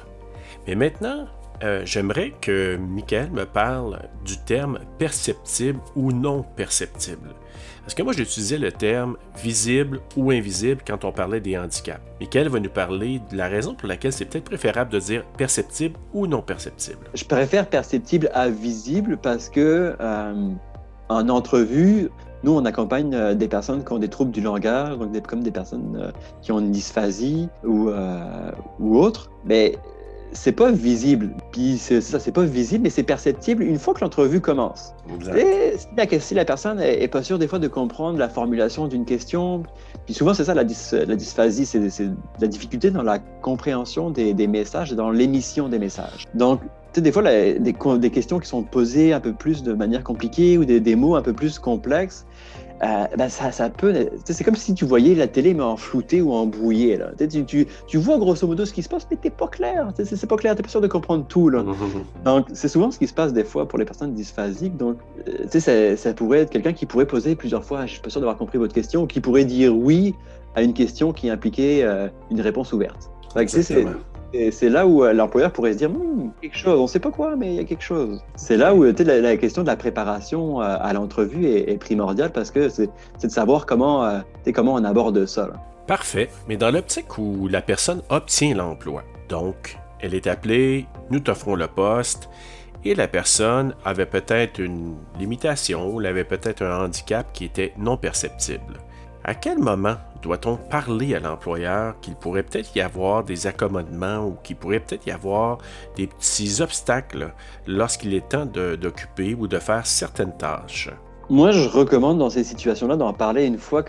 Mais 0.68 0.76
maintenant, 0.76 1.26
euh, 1.64 1.82
j'aimerais 1.86 2.34
que 2.42 2.76
Michael 2.78 3.32
me 3.32 3.46
parle 3.46 4.00
du 4.26 4.38
terme 4.38 4.80
perceptible 4.98 5.80
ou 5.96 6.12
non 6.12 6.44
perceptible. 6.56 7.30
Parce 7.82 7.94
que 7.94 8.04
moi, 8.04 8.14
j'utilisais 8.14 8.58
le 8.58 8.72
terme 8.72 9.18
visible 9.44 10.00
ou 10.16 10.32
invisible 10.32 10.82
quand 10.86 11.04
on 11.06 11.12
parlait 11.12 11.40
des 11.40 11.58
handicaps. 11.58 12.02
Michael 12.20 12.50
va 12.50 12.60
nous 12.60 12.70
parler 12.70 13.22
de 13.32 13.38
la 13.38 13.48
raison 13.48 13.76
pour 13.76 13.88
laquelle 13.88 14.14
c'est 14.14 14.26
peut-être 14.26 14.46
préférable 14.46 14.92
de 14.92 15.00
dire 15.00 15.24
perceptible 15.38 15.98
ou 16.14 16.28
non 16.28 16.42
perceptible. 16.42 17.00
Je 17.14 17.26
préfère 17.26 17.68
perceptible 17.68 18.30
à 18.34 18.50
visible 18.50 19.18
parce 19.18 19.50
que 19.50 19.96
euh, 20.00 20.50
en 21.10 21.30
entrevue, 21.30 22.10
nous, 22.44 22.54
on 22.54 22.66
accompagne 22.66 23.14
euh, 23.14 23.34
des 23.36 23.48
personnes 23.48 23.84
qui 23.84 23.92
ont 23.94 24.00
des 24.00 24.10
troubles 24.10 24.32
du 24.32 24.42
langage, 24.42 24.98
donc 24.98 25.28
comme 25.28 25.44
des 25.44 25.52
personnes 25.52 26.12
qui 26.42 26.52
ont 26.52 26.60
une 26.60 26.72
dysphasie 26.72 27.50
ou, 27.64 27.92
ou 28.80 28.98
autre. 28.98 29.32
Mais 29.46 29.76
c'est 30.34 30.52
pas 30.52 30.72
visible. 30.72 31.32
Puis 31.52 31.78
ça, 31.78 32.20
c'est 32.20 32.32
pas 32.32 32.44
visible, 32.44 32.84
mais 32.84 32.90
c'est 32.90 33.04
perceptible 33.04 33.64
une 33.64 33.78
fois 33.78 33.94
que 33.94 34.02
l'entrevue 34.02 34.42
commence. 34.42 34.94
Et 35.36 35.74
si 36.20 36.34
la, 36.34 36.46
personne 36.46 36.80
est, 36.80 37.08
pas 37.08 37.24
sûre 37.24 37.40
des 37.40 37.48
fois 37.48 37.60
de 37.60 37.68
comprendre 37.68 38.18
la 38.18 38.30
formulation 38.30 38.88
d'une 38.88 39.06
question, 39.06 39.64
puis 40.06 40.14
souvent 40.14 40.34
c'est 40.34 40.46
ça 40.46 40.54
la, 40.54 40.64
dysphasie, 40.64 41.66
c'est 41.66 42.10
la 42.40 42.48
difficulté 42.48 42.92
dans 42.92 43.04
la 43.04 43.20
compréhension 43.20 44.10
des, 44.10 44.48
messages 44.48 44.92
et 44.92 44.96
dans 44.96 45.12
l'émission 45.12 45.70
des 45.70 45.80
messages. 45.80 46.26
Donc, 46.34 46.62
tu 46.62 46.98
sais, 46.98 47.02
des 47.02 47.12
fois, 47.12 47.24
des, 47.24 47.58
des, 47.60 48.10
questions 48.10 48.40
qui 48.40 48.48
sont 48.48 48.64
posées 48.64 49.14
un 49.14 49.22
peu 49.22 49.32
plus 49.32 49.64
de 49.64 49.72
manière 49.72 50.04
compliquée 50.04 50.58
ou 50.58 50.66
des, 50.66 50.82
des 50.82 50.96
mots 50.96 51.16
un 51.16 51.22
peu 51.22 51.32
plus 51.32 51.58
complexes, 51.58 52.26
euh, 52.84 53.06
ben 53.16 53.30
ça, 53.30 53.52
ça 53.52 53.70
peut. 53.70 54.10
C'est 54.26 54.44
comme 54.44 54.56
si 54.56 54.74
tu 54.74 54.86
voyais 54.86 55.14
la 55.14 55.28
télé, 55.28 55.54
mais 55.54 55.64
en 55.64 55.78
flouté 55.78 56.22
ou 56.22 56.34
en 56.34 56.48
brouillé. 56.48 56.98
Là. 56.98 57.12
Tu, 57.18 57.46
tu, 57.46 57.68
tu, 57.88 57.98
vois 57.98 58.18
grosso 58.18 58.48
modo 58.48 58.66
ce 58.66 58.74
qui 58.74 58.82
se 58.82 58.90
passe, 58.90 59.08
mais 59.12 59.18
t'es 59.18 59.30
pas 59.30 59.48
clair. 59.48 59.90
C'est 60.04 60.26
pas 60.26 60.38
clair, 60.38 60.56
t'es 60.56 60.64
pas 60.64 60.70
sûr 60.70 60.82
de 60.82 60.88
comprendre 60.88 61.26
tout. 61.28 61.50
Là. 61.50 61.64
donc, 62.26 62.48
c'est 62.54 62.68
souvent 62.68 62.90
ce 62.90 62.98
qui 62.98 63.08
se 63.08 63.14
passe 63.14 63.34
des 63.34 63.44
fois 63.44 63.68
pour 63.68 63.78
les 63.78 63.86
personnes 63.86 64.14
dysphasiques. 64.14 64.78
Donc, 64.78 64.98
euh, 65.28 65.60
ça, 65.60 65.96
ça, 65.96 66.14
pourrait 66.14 66.40
être 66.40 66.50
quelqu'un 66.50 66.74
qui 66.74 66.88
pourrait 66.88 67.06
poser 67.06 67.36
plusieurs 67.36 67.64
fois 67.64 67.86
Je 67.86 67.94
suis 67.94 68.02
pas 68.02 68.10
sûr 68.10 68.20
d'avoir 68.20 68.38
compris 68.38 68.58
votre 68.58 68.74
question, 68.74 69.04
ou 69.04 69.08
qui 69.08 69.22
pourrait 69.22 69.46
dire 69.46 69.76
oui 69.76 70.16
à 70.56 70.64
une 70.64 70.74
question 70.74 71.14
qui 71.14 71.30
impliquait 71.30 71.84
euh, 71.84 72.08
une 72.32 72.42
réponse 72.42 72.74
ouverte. 72.74 73.12
C'est 73.48 73.86
et 74.34 74.52
c'est 74.52 74.70
là 74.70 74.88
où 74.88 75.04
euh, 75.04 75.14
l'employeur 75.14 75.52
pourrait 75.52 75.74
se 75.74 75.80
dire, 75.80 75.90
hmm, 75.90 76.32
quelque 76.42 76.58
chose, 76.58 76.80
on 76.80 76.84
ne 76.84 76.88
sait 76.88 77.00
pas 77.00 77.12
quoi, 77.12 77.36
mais 77.36 77.48
il 77.48 77.56
y 77.56 77.60
a 77.60 77.64
quelque 77.64 77.84
chose. 77.84 78.24
C'est 78.36 78.58
là 78.58 78.74
où 78.74 78.84
la, 78.84 79.38
question 79.38 79.62
de 79.64 79.68
la 79.68 79.76
préparation 79.76 80.62
euh, 80.62 80.78
à 80.80 80.94
l'entrevue 80.94 81.48
est, 81.48 81.78
primordiale 81.78 82.32
parce 82.32 82.52
que 82.52 82.70
c'est 82.70 82.90
de 83.22 83.30
savoir 83.30 83.66
comment, 83.66 84.06
euh, 84.06 84.20
comment 84.54 84.76
on 84.76 84.84
aborde 84.84 85.26
ça. 85.26 85.50
Parfait, 85.88 86.30
mais 86.48 86.58
dans 86.58 86.72
l'optique 86.72 87.18
où 87.18 87.48
la 87.50 87.62
personne 87.62 88.02
obtient 88.10 88.56
l'emploi, 88.56 89.04
donc 89.28 89.78
elle 90.00 90.14
est 90.14 90.28
appelée, 90.28 90.86
nous 91.10 91.20
t'offrons 91.20 91.56
le 91.56 91.68
poste, 91.68 92.30
et 92.86 92.96
la 92.96 93.08
personne 93.08 93.76
avait 93.84 94.06
peut-être 94.06 94.60
une 94.60 94.96
limitation, 95.20 95.94
ou 95.94 96.00
avait 96.00 96.24
peut-être 96.24 96.64
un 96.64 96.86
handicap 96.86 97.28
qui 97.34 97.46
était 97.46 97.74
non 97.78 97.98
perceptible. 97.98 98.80
À 99.24 99.36
quel 99.36 99.60
moment 99.60 99.98
doit-on 100.22 100.58
parler 100.58 101.16
à 101.16 101.20
l'employeur 101.20 102.00
qu'il 102.02 102.16
pourrait 102.16 102.44
peut-être 102.44 102.76
y 102.76 102.82
avoir 102.82 103.24
des 103.24 103.48
accommodements 103.48 104.26
ou 104.26 104.36
qu'il 104.44 104.56
pourrait 104.56 104.80
peut-être 104.80 105.06
y 105.08 105.12
avoir 105.12 105.58
des 105.96 106.08
petits 106.08 106.62
obstacles 106.62 107.34
lorsqu'il 107.68 108.14
est 108.14 108.30
temps 108.30 108.46
d'occuper 108.46 109.36
ou 109.36 109.48
de 109.48 109.60
faire 109.60 109.86
certaines 109.86 110.36
tâches? 110.38 110.90
Moi, 111.30 111.52
je 111.52 111.68
recommande 111.68 112.18
dans 112.18 112.30
ces 112.30 112.44
situations-là 112.44 112.98
d'en 112.98 113.14
parler 113.14 113.46
une 113.46 113.58
fois 113.58 113.84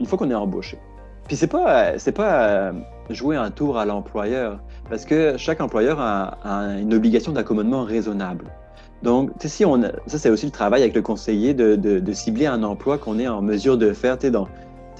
une 0.00 0.06
fois 0.06 0.18
qu'on 0.18 0.30
est 0.30 0.34
embauché. 0.34 0.78
Puis 1.28 1.36
c'est 1.36 1.46
pas, 1.46 1.92
pas 2.14 2.48
euh, 2.48 2.72
jouer 3.10 3.36
un 3.36 3.50
tour 3.50 3.78
à 3.78 3.84
l'employeur, 3.84 4.58
parce 4.90 5.04
que 5.04 5.36
chaque 5.36 5.60
employeur 5.60 6.00
a, 6.00 6.36
une 6.80 6.92
obligation 6.92 7.32
d'accommodement 7.32 7.84
raisonnable. 7.84 8.46
Donc, 9.02 9.30
si 9.44 9.64
on, 9.64 9.80
ça 10.06 10.18
c'est 10.18 10.30
aussi 10.30 10.46
le 10.46 10.52
travail 10.52 10.82
avec 10.82 10.94
le 10.94 11.02
conseiller 11.02 11.54
de, 11.54 11.74
de, 11.76 12.12
cibler 12.12 12.46
un 12.46 12.62
emploi 12.62 12.98
qu'on 12.98 13.18
est 13.18 13.26
en 13.26 13.42
mesure 13.42 13.76
de 13.76 13.92
faire 13.92 14.16
dans, 14.16 14.46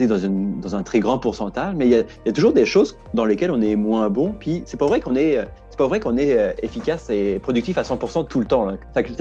dans, 0.00 0.74
un 0.74 0.82
très 0.82 1.00
grand 1.00 1.18
pourcentage, 1.18 1.74
mais 1.76 1.86
il 1.86 1.92
y, 1.92 2.28
a, 2.28 2.32
toujours 2.32 2.52
des 2.52 2.66
choses 2.66 2.96
dans 3.14 3.24
lesquelles 3.24 3.50
on 3.50 3.60
est 3.60 3.76
moins 3.76 4.08
bon. 4.10 4.34
Puis 4.38 4.62
c'est 4.66 4.78
pas 4.78 4.86
vrai 4.86 5.00
qu'on 5.00 5.16
est 5.16 5.38
c'est 5.72 5.78
pas 5.78 5.86
vrai 5.86 6.00
qu'on 6.00 6.18
est 6.18 6.38
euh, 6.38 6.52
efficace 6.62 7.08
et 7.08 7.38
productif 7.38 7.78
à 7.78 7.82
100% 7.82 8.28
tout 8.28 8.40
le 8.40 8.44
temps. 8.44 8.68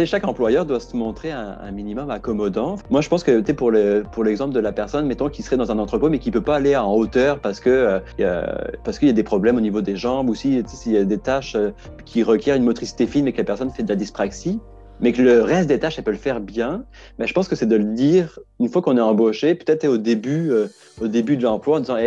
chaque 0.04 0.28
employeur 0.28 0.66
doit 0.66 0.82
se 0.82 0.98
montrer 0.98 1.32
un, 1.32 1.72
minimum 1.72 2.10
accommodant. 2.10 2.76
Moi, 2.90 3.00
je 3.00 3.08
pense 3.08 3.24
que 3.24 3.40
pour 3.54 3.72
le 3.72 4.04
pour 4.12 4.26
l'exemple 4.26 4.54
de 4.54 4.60
la 4.60 4.74
personne, 4.74 5.06
mettons, 5.06 5.30
qui 5.30 5.44
serait 5.44 5.56
dans 5.56 5.72
un 5.72 5.80
entrepôt 5.80 6.10
mais 6.10 6.20
qui 6.20 6.30
peut 6.30 6.42
pas 6.42 6.58
aller 6.58 6.76
en 6.76 6.94
hauteur 6.94 7.40
parce 7.40 7.62
que 7.62 8.02
euh, 8.20 8.46
parce 8.84 9.00
qu'il 9.00 9.08
y 9.08 9.12
a 9.12 9.14
des 9.14 9.24
problèmes 9.24 9.56
au 9.56 9.62
niveau 9.62 9.80
des 9.80 9.96
jambes 9.96 10.30
ou 10.30 10.36
s'il 10.36 10.62
y 10.88 10.98
a 10.98 11.06
des 11.06 11.18
tâches 11.18 11.56
euh, 11.56 11.72
qui 12.04 12.22
requièrent 12.22 12.58
une 12.58 12.66
motricité 12.66 13.08
fine 13.08 13.24
mais 13.24 13.32
que 13.32 13.38
la 13.38 13.46
personne 13.46 13.70
fait 13.70 13.84
de 13.84 13.90
la 13.90 13.96
dyspraxie, 13.96 14.60
mais 15.02 15.14
que 15.14 15.22
le 15.22 15.42
reste 15.42 15.68
des 15.68 15.80
tâches, 15.80 15.98
elle 15.98 16.04
peut 16.04 16.12
le 16.12 16.18
faire 16.18 16.40
bien. 16.40 16.86
Mais 17.18 17.28
je 17.28 17.34
pense 17.34 17.48
que 17.48 17.56
c'est 17.56 17.66
de 17.66 17.76
le 17.76 17.84
dire 17.84 18.40
une 18.60 18.70
fois 18.70 18.82
qu'on 18.82 18.96
est 18.98 19.02
embauché, 19.02 19.56
peut-être 19.56 19.88
au 19.88 19.98
début, 19.98 20.52
euh, 20.52 20.68
au 21.02 21.08
début 21.08 21.36
de 21.36 21.44
l'emploi, 21.44 21.78
en 21.78 21.80
disant 21.80 21.98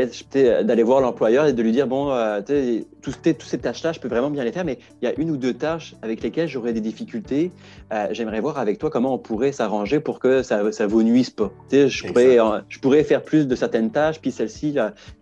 d'aller 0.62 0.82
voir 0.84 1.00
l'employeur 1.00 1.46
et 1.46 1.52
de 1.52 1.62
lui 1.62 1.72
dire 1.72 1.88
bon, 1.88 2.10
euh, 2.10 2.40
toutes, 3.02 3.42
ces 3.42 3.58
tâches-là, 3.58 3.92
je 3.92 3.98
peux 3.98 4.08
vraiment 4.08 4.30
bien 4.30 4.44
les 4.44 4.52
faire, 4.52 4.64
mais 4.64 4.78
il 5.02 5.08
y 5.08 5.08
a 5.10 5.14
une 5.18 5.30
ou 5.32 5.36
deux 5.36 5.54
tâches 5.54 5.96
avec 6.02 6.22
lesquelles 6.22 6.48
j'aurais 6.48 6.72
des 6.72 6.80
difficultés. 6.80 7.50
Euh, 7.92 8.06
j'aimerais 8.12 8.40
voir 8.40 8.58
avec 8.58 8.78
toi 8.78 8.90
comment 8.90 9.14
on 9.14 9.18
pourrait 9.18 9.52
s'arranger 9.52 9.98
pour 9.98 10.20
que 10.20 10.42
ça 10.42 10.62
ne 10.62 10.86
vous 10.86 11.02
nuise 11.02 11.30
pas. 11.30 11.50
Je 11.72 12.06
pourrais, 12.06 12.38
je 12.68 12.78
pourrais 12.78 13.02
faire 13.02 13.22
plus 13.22 13.48
de 13.48 13.56
certaines 13.56 13.90
tâches, 13.90 14.20
puis 14.20 14.30
celle-ci, 14.30 14.76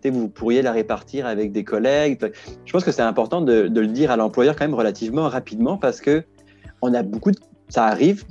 vous 0.05 0.29
pourriez 0.29 0.61
la 0.61 0.71
répartir 0.71 1.25
avec 1.25 1.51
des 1.51 1.63
collègues. 1.63 2.19
Je 2.65 2.71
pense 2.71 2.83
que 2.83 2.91
c'est 2.91 3.01
important 3.01 3.41
de, 3.41 3.67
de 3.67 3.81
le 3.81 3.87
dire 3.87 4.11
à 4.11 4.17
l'employeur 4.17 4.55
quand 4.55 4.65
même 4.65 4.75
relativement 4.75 5.27
rapidement 5.27 5.77
parce 5.77 5.99
que 5.99 6.23
on 6.81 6.93
a 6.93 7.01
beaucoup 7.01 7.31
de 7.31 7.39
ça 7.69 7.85
arrive, 7.85 8.23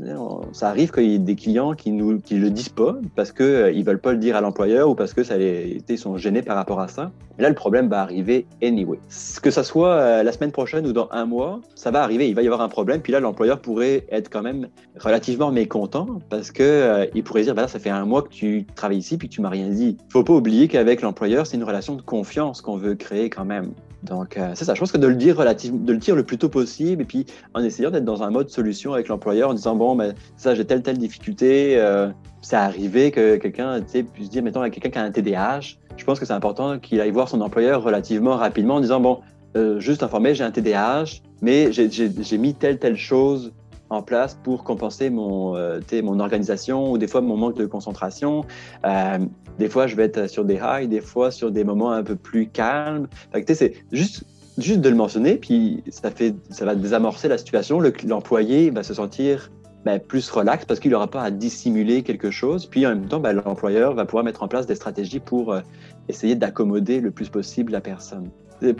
ça 0.53 0.69
arrive 0.69 0.93
qu'il 0.93 1.11
y 1.11 1.15
ait 1.15 1.19
des 1.19 1.35
clients 1.35 1.73
qui 1.73 1.91
ne 1.91 2.19
qui 2.19 2.37
le 2.37 2.51
disent 2.51 2.69
pas 2.69 2.97
parce 3.17 3.33
qu'ils 3.33 3.45
euh, 3.45 3.75
ne 3.75 3.83
veulent 3.83 4.01
pas 4.01 4.13
le 4.13 4.19
dire 4.19 4.37
à 4.37 4.41
l'employeur 4.41 4.89
ou 4.89 4.95
parce 4.95 5.15
que 5.15 5.25
ça 5.25 5.37
les, 5.37 5.83
ils 5.89 5.99
sont 5.99 6.17
gênés 6.17 6.43
par 6.43 6.57
rapport 6.57 6.81
à 6.81 6.89
ça. 6.89 7.11
Là, 7.39 7.49
le 7.49 7.55
problème 7.55 7.89
va 7.89 8.03
arriver 8.03 8.47
anyway. 8.63 9.01
Que 9.43 9.51
ça 9.51 9.65
soit 9.65 9.95
euh, 9.95 10.23
la 10.23 10.33
semaine 10.33 10.53
prochaine 10.53 10.87
ou 10.87 10.93
dans 10.93 11.09
un 11.11 11.25
mois, 11.25 11.61
ça 11.75 11.91
va 11.91 12.03
arriver. 12.03 12.29
Il 12.29 12.35
va 12.35 12.43
y 12.43 12.47
avoir 12.47 12.61
un 12.61 12.69
problème. 12.69 13.01
Puis 13.01 13.13
là, 13.13 13.21
l'employeur 13.21 13.61
pourrait 13.61 14.07
être 14.11 14.29
quand 14.31 14.43
même 14.43 14.69
relativement 15.01 15.51
mécontent 15.51 16.19
parce 16.29 16.53
que 16.53 16.63
euh, 16.63 17.23
pourrait 17.25 17.43
dire, 17.43 17.55
bah 17.55 17.69
ça 17.69 17.79
fait 17.79 17.91
un 17.91 18.05
mois 18.05 18.23
que 18.23 18.29
tu 18.29 18.67
travailles 18.75 18.99
ici 18.99 19.17
puis 19.17 19.29
tu 19.29 19.41
m'as 19.41 19.49
rien 19.49 19.69
dit. 19.69 19.97
Il 19.99 20.13
faut 20.13 20.25
pas 20.25 20.35
oublier 20.35 20.69
qu'avec 20.69 21.03
l'employeur, 21.03 21.47
c'est 21.47 21.57
une 21.57 21.65
relation 21.65 21.95
de 21.97 22.03
confiance 22.03 22.61
qu'on 22.61 22.77
veut 22.77 22.95
créer 22.95 23.31
quand 23.31 23.45
même. 23.45 23.73
Donc, 24.03 24.37
euh, 24.37 24.53
c'est 24.55 24.65
ça. 24.65 24.75
Je 24.75 24.81
pense 24.81 24.93
que 24.93 24.99
de 24.99 25.07
le 25.07 25.15
dire 25.15 25.37
relativement, 25.37 25.79
de 25.79 25.93
le 25.93 25.99
dire 25.99 26.17
le 26.17 26.25
plus 26.25 26.39
tôt 26.39 26.49
possible, 26.49 27.03
et 27.03 27.05
puis 27.05 27.27
en 27.55 27.63
essayant 27.63 27.91
d'être 27.91 28.05
dans 28.05 28.23
un 28.23 28.31
mode 28.31 28.51
solution 28.51 28.93
avec 28.95 29.09
l'employeur, 29.09 29.51
en 29.51 29.55
disant 29.55 29.77
bon, 29.77 29.95
ben 29.95 30.15
ça, 30.37 30.55
j'ai 30.55 30.65
telle 30.65 30.83
telle 30.83 30.99
difficulté. 30.99 31.79
Euh, 31.79 32.09
c'est 32.41 32.57
arrivé 32.57 33.13
que 33.13 33.37
quelqu'un, 33.37 33.81
tu 33.81 33.89
sais, 33.89 34.03
puisse 34.03 34.29
dire, 34.29 34.43
mettons, 34.43 34.63
quelqu'un 34.63 34.91
qui 34.91 34.99
a 34.99 35.03
un 35.03 35.11
TDAH, 35.11 35.77
je 35.97 36.05
pense 36.05 36.19
que 36.19 36.27
c'est 36.27 36.33
important 36.33 36.79
qu'il 36.79 37.01
aille 37.01 37.11
voir 37.11 37.29
son 37.29 37.41
employeur 37.41 37.83
relativement 37.83 38.37
rapidement 38.37 38.77
en 38.77 38.81
disant 38.81 39.01
bon, 39.01 39.21
euh, 39.57 39.79
juste 39.79 40.03
informer, 40.03 40.35
j'ai 40.35 40.45
un 40.45 40.51
TDAH, 40.51 41.21
mais 41.41 41.73
j'ai 41.73 42.39
mis 42.39 42.55
telle 42.55 42.79
telle 42.79 42.97
chose 42.97 43.53
en 43.93 44.03
place 44.03 44.39
pour 44.43 44.65
compenser 44.65 45.11
mon, 45.11 45.55
euh, 45.55 45.81
mon 46.03 46.19
organisation 46.19 46.91
ou 46.91 46.99
des 46.99 47.07
fois 47.07 47.21
mon 47.21 47.37
manque 47.37 47.57
de 47.57 47.67
concentration. 47.67 48.45
Euh, 48.87 49.19
des 49.59 49.69
fois, 49.69 49.87
je 49.87 49.97
vais 49.97 50.05
être 50.05 50.29
sur 50.29 50.45
des 50.45 50.59
highs, 50.59 50.89
des 50.89 51.01
fois 51.01 51.31
sur 51.31 51.51
des 51.51 51.65
moments 51.65 51.93
un 51.93 52.03
peu 52.03 52.17
plus 52.17 52.49
calmes. 52.49 53.07
C'est 53.47 53.75
juste, 53.93 54.25
juste 54.59 54.81
de 54.81 54.89
le 54.89 54.97
mentionner, 54.97 55.37
puis 55.37 55.83
ça, 55.91 56.11
fait, 56.11 56.35
ça 56.51 56.65
va 56.65 56.75
désamorcer 56.75 57.29
la 57.29 57.39
situation. 57.39 57.81
L'employé 58.07 58.71
va 58.71 58.83
se 58.83 58.95
sentir 58.95 59.51
ben, 59.85 59.99
plus 59.99 60.31
relax 60.31 60.65
parce 60.65 60.79
qu'il 60.79 60.93
n'aura 60.93 61.09
pas 61.09 61.23
à 61.23 61.31
dissimuler 61.31 62.03
quelque 62.03 62.31
chose. 62.31 62.67
Puis 62.67 62.87
en 62.87 62.91
même 62.91 63.07
temps, 63.07 63.21
ben, 63.21 63.33
l'employeur 63.33 63.95
va 63.95 64.05
pouvoir 64.05 64.25
mettre 64.25 64.43
en 64.43 64.49
place 64.49 64.67
des 64.67 64.77
stratégies 64.77 65.21
pour 65.21 65.53
euh, 65.53 65.61
essayer 66.09 66.35
d'accommoder 66.35 67.01
le 67.01 67.11
plus 67.11 67.29
possible 67.29 67.73
la 67.73 67.81
personne 67.81 68.31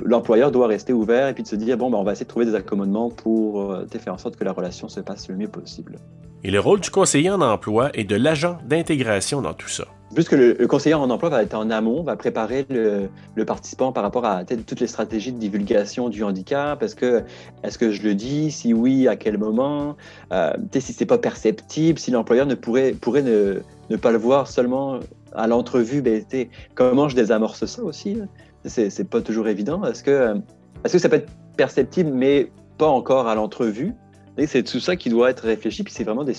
l'employeur 0.05 0.51
doit 0.51 0.67
rester 0.67 0.93
ouvert 0.93 1.29
et 1.29 1.35
puis 1.35 1.43
de 1.43 1.49
se 1.49 1.57
dire 1.57 1.77
bon, 1.77 1.91
ben, 1.91 1.99
on 1.99 2.05
va 2.05 2.13
essayer 2.13 2.25
de 2.25 2.31
trouver 2.31 2.47
des 2.47 2.55
accommodements 2.55 3.11
pour 3.11 3.73
euh, 3.73 3.87
faire 3.87 4.15
en 4.15 4.19
sorte 4.19 4.37
que 4.37 4.45
la 4.45 4.53
relation 4.53 4.89
se 4.89 5.01
passe 5.01 5.29
le 5.29 5.37
mieux 5.37 5.49
possible. 5.49 5.97
Et 6.45 6.51
le 6.51 6.61
rôle 6.61 6.81
du 6.81 6.91
conseiller 6.91 7.31
en 7.31 7.41
emploi 7.41 7.91
et 7.95 8.05
de 8.05 8.17
l'agent 8.17 8.59
d'intégration 8.69 9.43
dans 9.43 9.55
tout 9.55 9.69
ça. 9.69 9.85
Puisque 10.15 10.33
le, 10.33 10.53
le, 10.59 10.67
conseiller 10.67 10.95
en 10.95 11.09
emploi 11.09 11.31
va 11.31 11.43
être 11.43 11.55
en 11.55 11.71
amont, 11.71 12.03
va 12.03 12.17
préparer 12.17 12.67
le, 12.69 13.09
participant 13.45 13.93
par 13.93 14.03
rapport 14.03 14.25
à 14.27 14.45
toutes 14.45 14.81
les 14.81 14.87
stratégies 14.87 15.33
de 15.33 15.39
divulgation 15.39 16.09
du 16.09 16.23
handicap. 16.23 16.83
Est-ce 16.83 16.95
que, 16.95 17.23
est 17.63 17.79
que 17.79 17.91
je 17.91 18.03
le 18.03 18.15
dis? 18.15 18.51
Si 18.51 18.75
oui, 18.75 19.09
à 19.09 19.17
quel 19.17 19.39
moment? 19.39 19.97
Euh, 20.33 20.53
Si 20.79 20.93
c'est 20.93 21.07
pas 21.07 21.19
perceptible, 21.19 21.99
si 21.99 22.11
l'employeur 22.11 22.47
ne 22.47 22.55
pourrait, 22.55 22.95
ne, 23.23 23.97
pas 23.97 24.13
le 24.13 24.19
voir 24.19 24.49
seulement 24.49 24.99
à 25.35 25.47
l'entrevue, 25.47 26.03
ben, 26.03 26.23
comment 26.75 27.09
je 27.09 27.17
désamorce 27.17 27.65
ça 27.65 27.83
aussi? 27.83 28.19
C'est 28.65 29.09
pas 29.09 29.23
toujours 29.23 29.49
évident. 29.49 29.83
Est 29.85 30.03
que 30.05 30.43
ça 30.85 31.09
peut 31.09 31.17
être 31.17 31.31
perceptible, 31.57 32.11
mais 32.13 32.51
pas 32.77 32.89
encore 32.89 33.29
à 33.29 33.35
l'entrevue? 33.35 33.95
C'est 34.47 34.63
tout 34.63 34.81
ça 34.81 34.97
qui 34.97 35.11
doit 35.11 35.31
être 35.31 35.45
réfléchi, 35.45 35.83
puis 35.83 35.93
c'est 35.93 36.05
vraiment 36.05 36.25
des, 36.25 36.35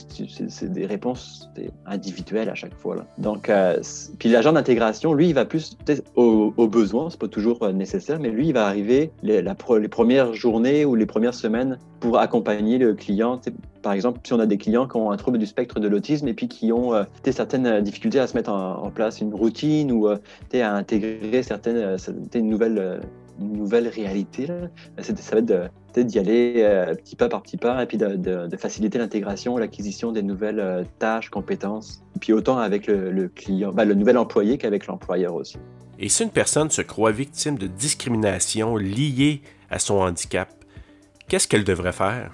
réponses 0.86 1.50
individuelles 1.86 2.50
à 2.50 2.56
chaque 2.56 2.74
fois. 2.76 3.06
Donc, 3.20 3.50
euh, 3.50 3.80
puis 4.18 4.30
l'agent 4.30 4.54
d'intégration, 4.54 5.14
lui, 5.14 5.30
il 5.30 5.34
va 5.34 5.46
plus 5.46 5.78
aux, 6.16 6.54
aux 6.58 6.68
besoins, 6.68 7.10
c'est 7.12 7.20
pas 7.20 7.28
toujours 7.28 7.62
euh, 7.62 7.72
nécessaire, 7.72 8.20
mais 8.20 8.30
lui, 8.30 8.48
il 8.48 8.54
va 8.54 8.66
arriver 8.66 9.12
les 9.22 9.44
premières 9.90 10.34
journées 10.34 10.86
ou 10.86 10.96
les 10.96 11.06
premières 11.06 11.36
semaines 11.36 11.78
pour 12.00 12.18
accompagner 12.18 12.80
le 12.80 12.96
client. 12.96 13.40
Par 13.84 13.94
exemple, 13.94 14.20
si 14.24 14.34
on 14.34 14.40
a 14.40 14.48
des 14.48 14.58
clients 14.58 14.88
qui 14.88 14.98
ont 14.98 15.12
un 15.12 15.18
trouble 15.18 15.38
du 15.38 15.46
spectre 15.46 15.80
de 15.80 15.88
l'autisme 15.88 16.28
et 16.28 16.34
puis 16.34 16.48
qui 16.48 16.72
ont 16.72 16.96
euh, 16.96 17.04
certaines 17.32 17.82
difficultés 17.82 18.20
à 18.20 18.26
se 18.26 18.36
mettre 18.36 18.52
en, 18.52 18.90
place 18.90 19.22
une 19.22 19.34
routine 19.34 19.92
ou 19.92 20.08
à 20.08 20.20
intégrer 20.54 21.44
certaines, 21.44 21.98
certaines 21.98 22.50
nouvelles 22.50 23.02
une 23.40 23.54
nouvelle 23.54 23.88
réalité. 23.88 24.48
Là. 24.48 24.56
Ça 25.00 25.14
va 25.14 25.40
être 25.40 25.70
peut-être 25.94 26.08
d'y 26.08 26.20
aller 26.20 26.56
euh, 26.58 26.96
petit 26.96 27.16
pas 27.16 27.30
par 27.30 27.42
petit 27.42 27.58
pas 27.58 27.82
et 27.84 27.86
puis 27.86 27.98
de, 27.98 28.50
faciliter 28.58 28.98
l'intégration, 28.98 29.58
l'acquisition 29.58 30.12
des 30.12 30.24
nouvelles 30.24 30.60
euh, 30.60 30.84
tâches, 31.00 31.30
compétences, 31.30 32.04
puis 32.20 32.34
autant 32.34 32.58
avec 32.58 32.88
le, 32.88 33.28
client, 33.28 33.72
ben, 33.72 33.86
le 33.86 33.94
nouvel 33.94 34.18
employé 34.18 34.58
qu'avec 34.58 34.88
l'employeur 34.88 35.36
aussi. 35.36 35.58
Et 36.00 36.10
si 36.10 36.24
une 36.24 36.32
personne 36.32 36.70
se 36.70 36.82
croit 36.82 37.12
victime 37.12 37.58
de 37.58 37.68
discrimination 37.68 38.78
liée 38.78 39.42
à 39.70 39.80
son 39.80 39.96
handicap, 39.96 40.50
qu'est-ce 41.28 41.48
qu'elle 41.48 41.64
devrait 41.64 41.94
faire? 41.94 42.32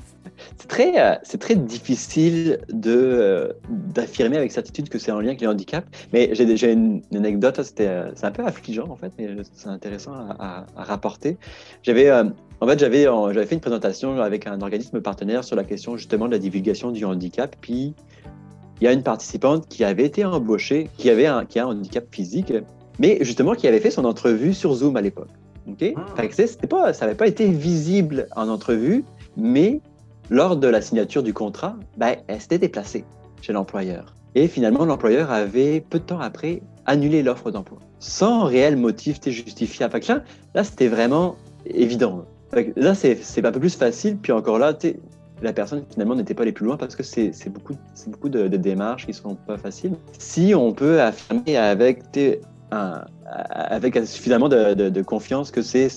C'est 0.58 0.68
très, 0.68 1.00
euh, 1.00 1.16
c'est 1.24 1.40
très 1.40 1.56
difficile 1.56 2.60
de, 2.70 2.94
euh, 2.96 3.54
d'affirmer 3.70 4.38
avec 4.38 4.52
certitude 4.52 4.90
que 4.90 5.00
c'est 5.00 5.12
en 5.12 5.20
lien 5.20 5.30
avec 5.30 5.42
le 5.42 5.48
handicap, 5.48 5.86
mais 6.14 6.30
j'ai 6.34 6.46
déjà 6.46 6.68
une, 6.68 7.02
anecdote, 7.14 7.62
c'était, 7.64 7.88
euh, 7.88 8.12
c'est 8.16 8.26
un 8.26 8.32
peu 8.32 8.44
affligeant 8.46 8.88
en 8.90 8.96
fait, 8.96 9.12
mais 9.18 9.28
c'est 9.54 9.70
intéressant 9.70 10.14
à, 10.14 10.66
rapporter. 10.76 11.38
J'avais, 11.84 12.12
en 12.12 12.68
fait, 12.68 12.80
j'avais, 12.80 13.04
j'avais 13.04 13.46
fait 13.46 13.56
une 13.56 13.62
présentation 13.62 14.20
avec 14.22 14.48
un 14.48 14.62
organisme 14.62 15.02
partenaire 15.02 15.44
sur 15.44 15.56
la 15.56 15.64
question 15.64 15.98
justement 15.98 16.28
de 16.28 16.32
la 16.32 16.40
divulgation 16.40 16.92
du 16.92 17.06
handicap, 17.06 17.56
puis 17.62 17.94
il 18.82 18.86
y 18.86 18.88
a 18.88 18.94
une 18.94 19.04
participante 19.04 19.68
qui 19.68 19.84
avait 19.84 20.06
été 20.06 20.24
embauchée, 20.26 20.90
qui, 20.98 21.10
avait 21.10 21.26
un, 21.26 21.46
qui 21.46 21.60
a 21.60 21.66
un 21.66 21.70
handicap 21.70 22.06
physique, 22.12 22.54
mais 22.98 23.18
justement 23.22 23.54
qui 23.54 23.68
avait 23.68 23.80
fait 23.80 23.92
son 23.92 24.06
entrevue 24.06 24.54
sur 24.54 24.74
Zoom 24.74 24.96
à 24.96 25.02
l'époque. 25.02 25.30
Ok, 25.68 25.94
ah. 25.96 26.24
c'était 26.32 26.68
pas, 26.68 26.94
ça 26.94 27.06
n'avait 27.06 27.18
pas 27.18 27.28
été 27.28 27.48
visible 27.48 28.28
en 28.36 28.50
entrevue, 28.50 29.04
mais 29.38 29.82
lors 30.30 30.58
de 30.58 30.68
la 30.68 30.82
signature 30.82 31.24
du 31.24 31.34
contrat, 31.34 31.76
ben, 31.98 32.16
elle 32.28 32.42
s'était 32.42 32.60
déplacée 32.60 33.06
chez 33.42 33.54
l'employeur. 33.54 34.16
Et 34.36 34.48
finalement, 34.48 34.86
l'employeur 34.86 35.32
avait, 35.32 35.82
peu 35.82 36.00
de 36.00 36.04
temps 36.04 36.20
après, 36.20 36.62
annulé 36.86 37.24
l'offre 37.24 37.52
d'emploi, 37.52 37.80
sans 38.00 38.44
réel 38.44 38.78
motif 38.78 39.20
justifiable. 39.26 39.92
Fait 39.94 40.08
là, 40.08 40.24
là 40.54 40.64
c'était 40.64 40.88
vraiment 40.88 41.36
évident. 41.66 42.26
là, 42.76 42.96
c'est 42.96 43.46
un 43.46 43.52
peu 43.52 43.60
plus 43.60 43.76
facile, 43.76 44.18
puis 44.18 44.32
encore 44.32 44.60
là, 44.60 44.74
la 45.42 45.54
personne 45.54 45.84
finalement 45.90 46.16
n'était 46.16 46.34
pas 46.34 46.44
allée 46.44 46.52
plus 46.52 46.66
loin 46.66 46.78
parce 46.78 46.96
que 46.96 47.04
c'est 47.04 47.50
beaucoup, 47.50 47.74
beaucoup 48.08 48.30
de, 48.30 48.48
de, 48.48 48.58
démarches 48.58 49.06
qui 49.06 49.14
sont 49.14 49.36
pas 49.36 49.58
faciles. 49.58 49.96
Si 50.18 50.54
on 50.54 50.74
peut 50.74 51.02
affirmer 51.02 51.58
avec 51.58 52.12
avec 52.72 53.96
suffisamment 54.06 54.50
de, 54.50 55.02
confiance 55.02 55.52
que 55.52 55.62
c'est 55.62 55.90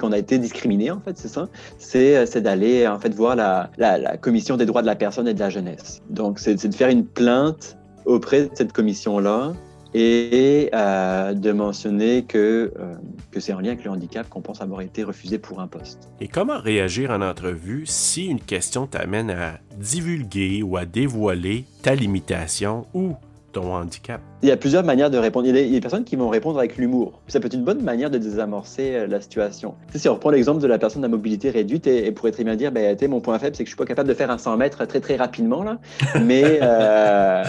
qu'on 0.00 0.12
a 0.12 0.18
été 0.18 0.38
discriminé 0.38 0.90
en 0.90 1.00
fait, 1.00 1.16
c'est 1.18 1.28
ça. 1.28 1.48
C'est 1.78 2.40
d'aller 2.40 2.86
en 2.86 2.98
fait 2.98 3.14
voir 3.14 3.36
la, 3.36 4.16
commission 4.20 4.56
des 4.56 4.66
droits 4.66 4.82
de 4.82 4.86
la 4.86 4.96
personne 4.96 5.28
et 5.28 5.34
de 5.34 5.40
la 5.40 5.50
jeunesse. 5.50 6.02
Donc 6.10 6.38
c'est 6.38 6.54
de 6.54 6.74
faire 6.74 6.88
une 6.88 7.06
plainte 7.06 7.76
auprès 8.04 8.42
de 8.42 8.50
cette 8.54 8.72
commission 8.72 9.18
là 9.18 9.52
et 9.94 10.68
euh, 10.74 11.32
de 11.32 11.52
mentionner 11.52 12.24
que, 12.24 12.72
euh, 12.78 12.94
que 13.30 13.40
c'est 13.40 13.52
en 13.52 13.60
lien 13.60 13.70
avec 13.72 13.84
le 13.84 13.90
handicap 13.90 14.28
qu'on 14.28 14.42
pense 14.42 14.60
avoir 14.60 14.82
été 14.82 15.02
refusé 15.02 15.38
pour 15.38 15.60
un 15.60 15.66
poste. 15.66 16.10
Et 16.20 16.28
comment 16.28 16.58
réagir 16.58 17.10
en 17.10 17.22
entrevue 17.22 17.84
si 17.86 18.26
une 18.26 18.40
question 18.40 18.86
t'amène 18.86 19.30
à 19.30 19.58
divulguer 19.78 20.62
ou 20.62 20.76
à 20.76 20.84
dévoiler 20.84 21.64
ta 21.82 21.94
limitation 21.94 22.86
ou 22.92 23.14
ton 23.58 23.74
handicap? 23.74 24.20
Il 24.42 24.48
y 24.48 24.52
a 24.52 24.56
plusieurs 24.56 24.84
manières 24.84 25.10
de 25.10 25.18
répondre. 25.18 25.46
Il 25.46 25.56
y 25.56 25.58
a 25.58 25.68
des, 25.68 25.80
personnes 25.80 26.04
qui 26.04 26.16
vont 26.16 26.28
répondre 26.28 26.58
avec 26.58 26.76
l'humour. 26.76 27.20
Ça 27.28 27.40
peut 27.40 27.46
être 27.46 27.54
une 27.54 27.64
bonne 27.64 27.82
manière 27.82 28.10
de 28.10 28.18
désamorcer 28.18 28.94
euh, 28.94 29.06
la 29.06 29.20
situation. 29.20 29.74
si 29.94 30.08
on 30.08 30.14
reprend 30.14 30.30
l'exemple 30.30 30.60
de 30.60 30.66
la 30.66 30.78
personne 30.78 31.04
à 31.04 31.08
mobilité 31.08 31.50
réduite, 31.50 31.86
et, 31.86 32.10
pourrait 32.12 32.32
très 32.32 32.44
bien 32.44 32.56
dire, 32.56 32.70
ben, 32.70 32.96
mon 33.08 33.20
point 33.20 33.38
faible, 33.38 33.56
c'est 33.56 33.64
que 33.64 33.68
je 33.68 33.74
suis 33.74 33.78
pas 33.78 33.86
capable 33.86 34.08
de 34.08 34.14
faire 34.14 34.30
un 34.30 34.38
100 34.38 34.56
mètres 34.56 34.84
très 34.86 35.00
très 35.00 35.16
rapidement 35.16 35.62
là. 35.62 35.78
Mais 36.24 36.60
euh, 36.62 37.42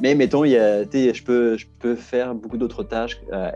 mais 0.00 0.14
mettons, 0.14 0.44
il 0.44 0.52
y 0.52 0.56
a, 0.56 0.82
je 0.84 1.22
peux 1.22 1.56
je 1.56 1.66
peux 1.78 1.94
faire 1.94 2.34
beaucoup 2.34 2.56
d'autres 2.56 2.82
tâches. 2.82 3.20
Euh, 3.32 3.50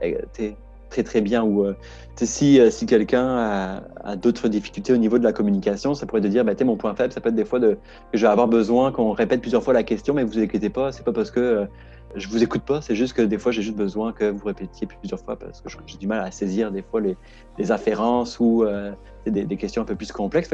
très 0.90 1.02
très 1.02 1.20
bien 1.20 1.42
ou 1.42 1.66
si, 2.14 2.60
si 2.70 2.86
quelqu'un 2.86 3.80
a, 4.04 4.16
d'autres 4.16 4.46
difficultés 4.46 4.92
au 4.92 4.96
niveau 4.96 5.18
de 5.18 5.24
la 5.24 5.32
communication, 5.32 5.92
ça 5.94 6.06
pourrait 6.06 6.20
te 6.20 6.28
dire, 6.28 6.44
bah, 6.44 6.52
mon 6.64 6.76
point 6.76 6.94
faible, 6.94 7.12
ça 7.12 7.20
peut 7.20 7.30
être 7.30 7.34
des 7.34 7.44
fois 7.44 7.58
de, 7.58 7.76
que 8.12 8.18
je 8.18 8.22
vais 8.22 8.30
avoir 8.30 8.46
besoin 8.46 8.92
qu'on 8.92 9.10
répète 9.10 9.40
plusieurs 9.40 9.64
fois 9.64 9.74
la 9.74 9.82
question, 9.82 10.14
mais 10.14 10.22
vous 10.22 10.38
inquiétez 10.38 10.70
pas, 10.70 10.92
c'est 10.92 11.04
pas 11.04 11.12
parce 11.12 11.32
que 11.32 11.66
je 12.16 12.28
vous 12.28 12.42
écoute 12.42 12.62
pas, 12.62 12.80
c'est 12.80 12.94
juste 12.94 13.14
que 13.14 13.22
des 13.22 13.38
fois 13.38 13.50
j'ai 13.52 13.62
juste 13.62 13.76
besoin 13.76 14.12
que 14.12 14.30
vous 14.30 14.46
répétiez 14.46 14.86
plusieurs 14.86 15.20
fois 15.20 15.36
parce 15.36 15.60
que 15.60 15.68
j'ai 15.86 15.98
du 15.98 16.06
mal 16.06 16.20
à 16.20 16.30
saisir 16.30 16.70
des 16.70 16.82
fois 16.82 17.00
les, 17.00 17.72
afférences 17.72 18.38
ou 18.40 18.64
euh, 18.64 18.92
des, 19.26 19.56
questions 19.56 19.82
un 19.82 19.84
peu 19.84 19.94
plus 19.94 20.12
complexes. 20.12 20.50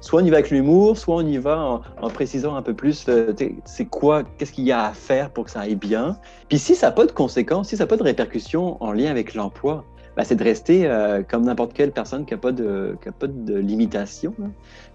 soit 0.00 0.22
on 0.22 0.24
y 0.24 0.30
va 0.30 0.38
avec 0.38 0.50
l'humour, 0.50 0.96
soit 0.96 1.16
on 1.16 1.26
y 1.26 1.38
va 1.38 1.82
en, 2.00 2.10
précisant 2.10 2.56
un 2.56 2.62
peu 2.62 2.74
plus 2.74 3.06
euh, 3.08 3.32
c'est 3.64 3.86
quoi, 3.86 4.24
qu'est-ce 4.38 4.52
qu'il 4.52 4.64
y 4.64 4.72
a 4.72 4.86
à 4.86 4.92
faire 4.92 5.30
pour 5.30 5.44
que 5.44 5.50
ça 5.50 5.60
aille 5.60 5.76
bien. 5.76 6.18
Puis 6.48 6.58
si 6.58 6.74
ça 6.74 6.88
n'a 6.88 6.92
pas 6.92 7.06
de 7.06 7.12
conséquences, 7.12 7.68
si 7.68 7.76
ça 7.76 7.84
n'a 7.84 7.88
pas 7.88 7.96
de 7.96 8.02
répercussions 8.02 8.82
en 8.82 8.92
lien 8.92 9.10
avec 9.10 9.34
l'emploi, 9.34 9.84
bah, 10.16 10.24
c'est 10.24 10.36
de 10.36 10.44
rester 10.44 10.86
euh, 10.86 11.22
comme 11.22 11.44
n'importe 11.44 11.74
quelle 11.74 11.92
personne 11.92 12.24
qui 12.24 12.32
n'a 12.32 12.38
pas 12.38 12.52
de, 12.52 12.96
qui 13.02 13.08
a 13.08 13.12
pas 13.12 13.26
de 13.26 13.54
limitation. 13.54 14.34
Hein. 14.42 14.50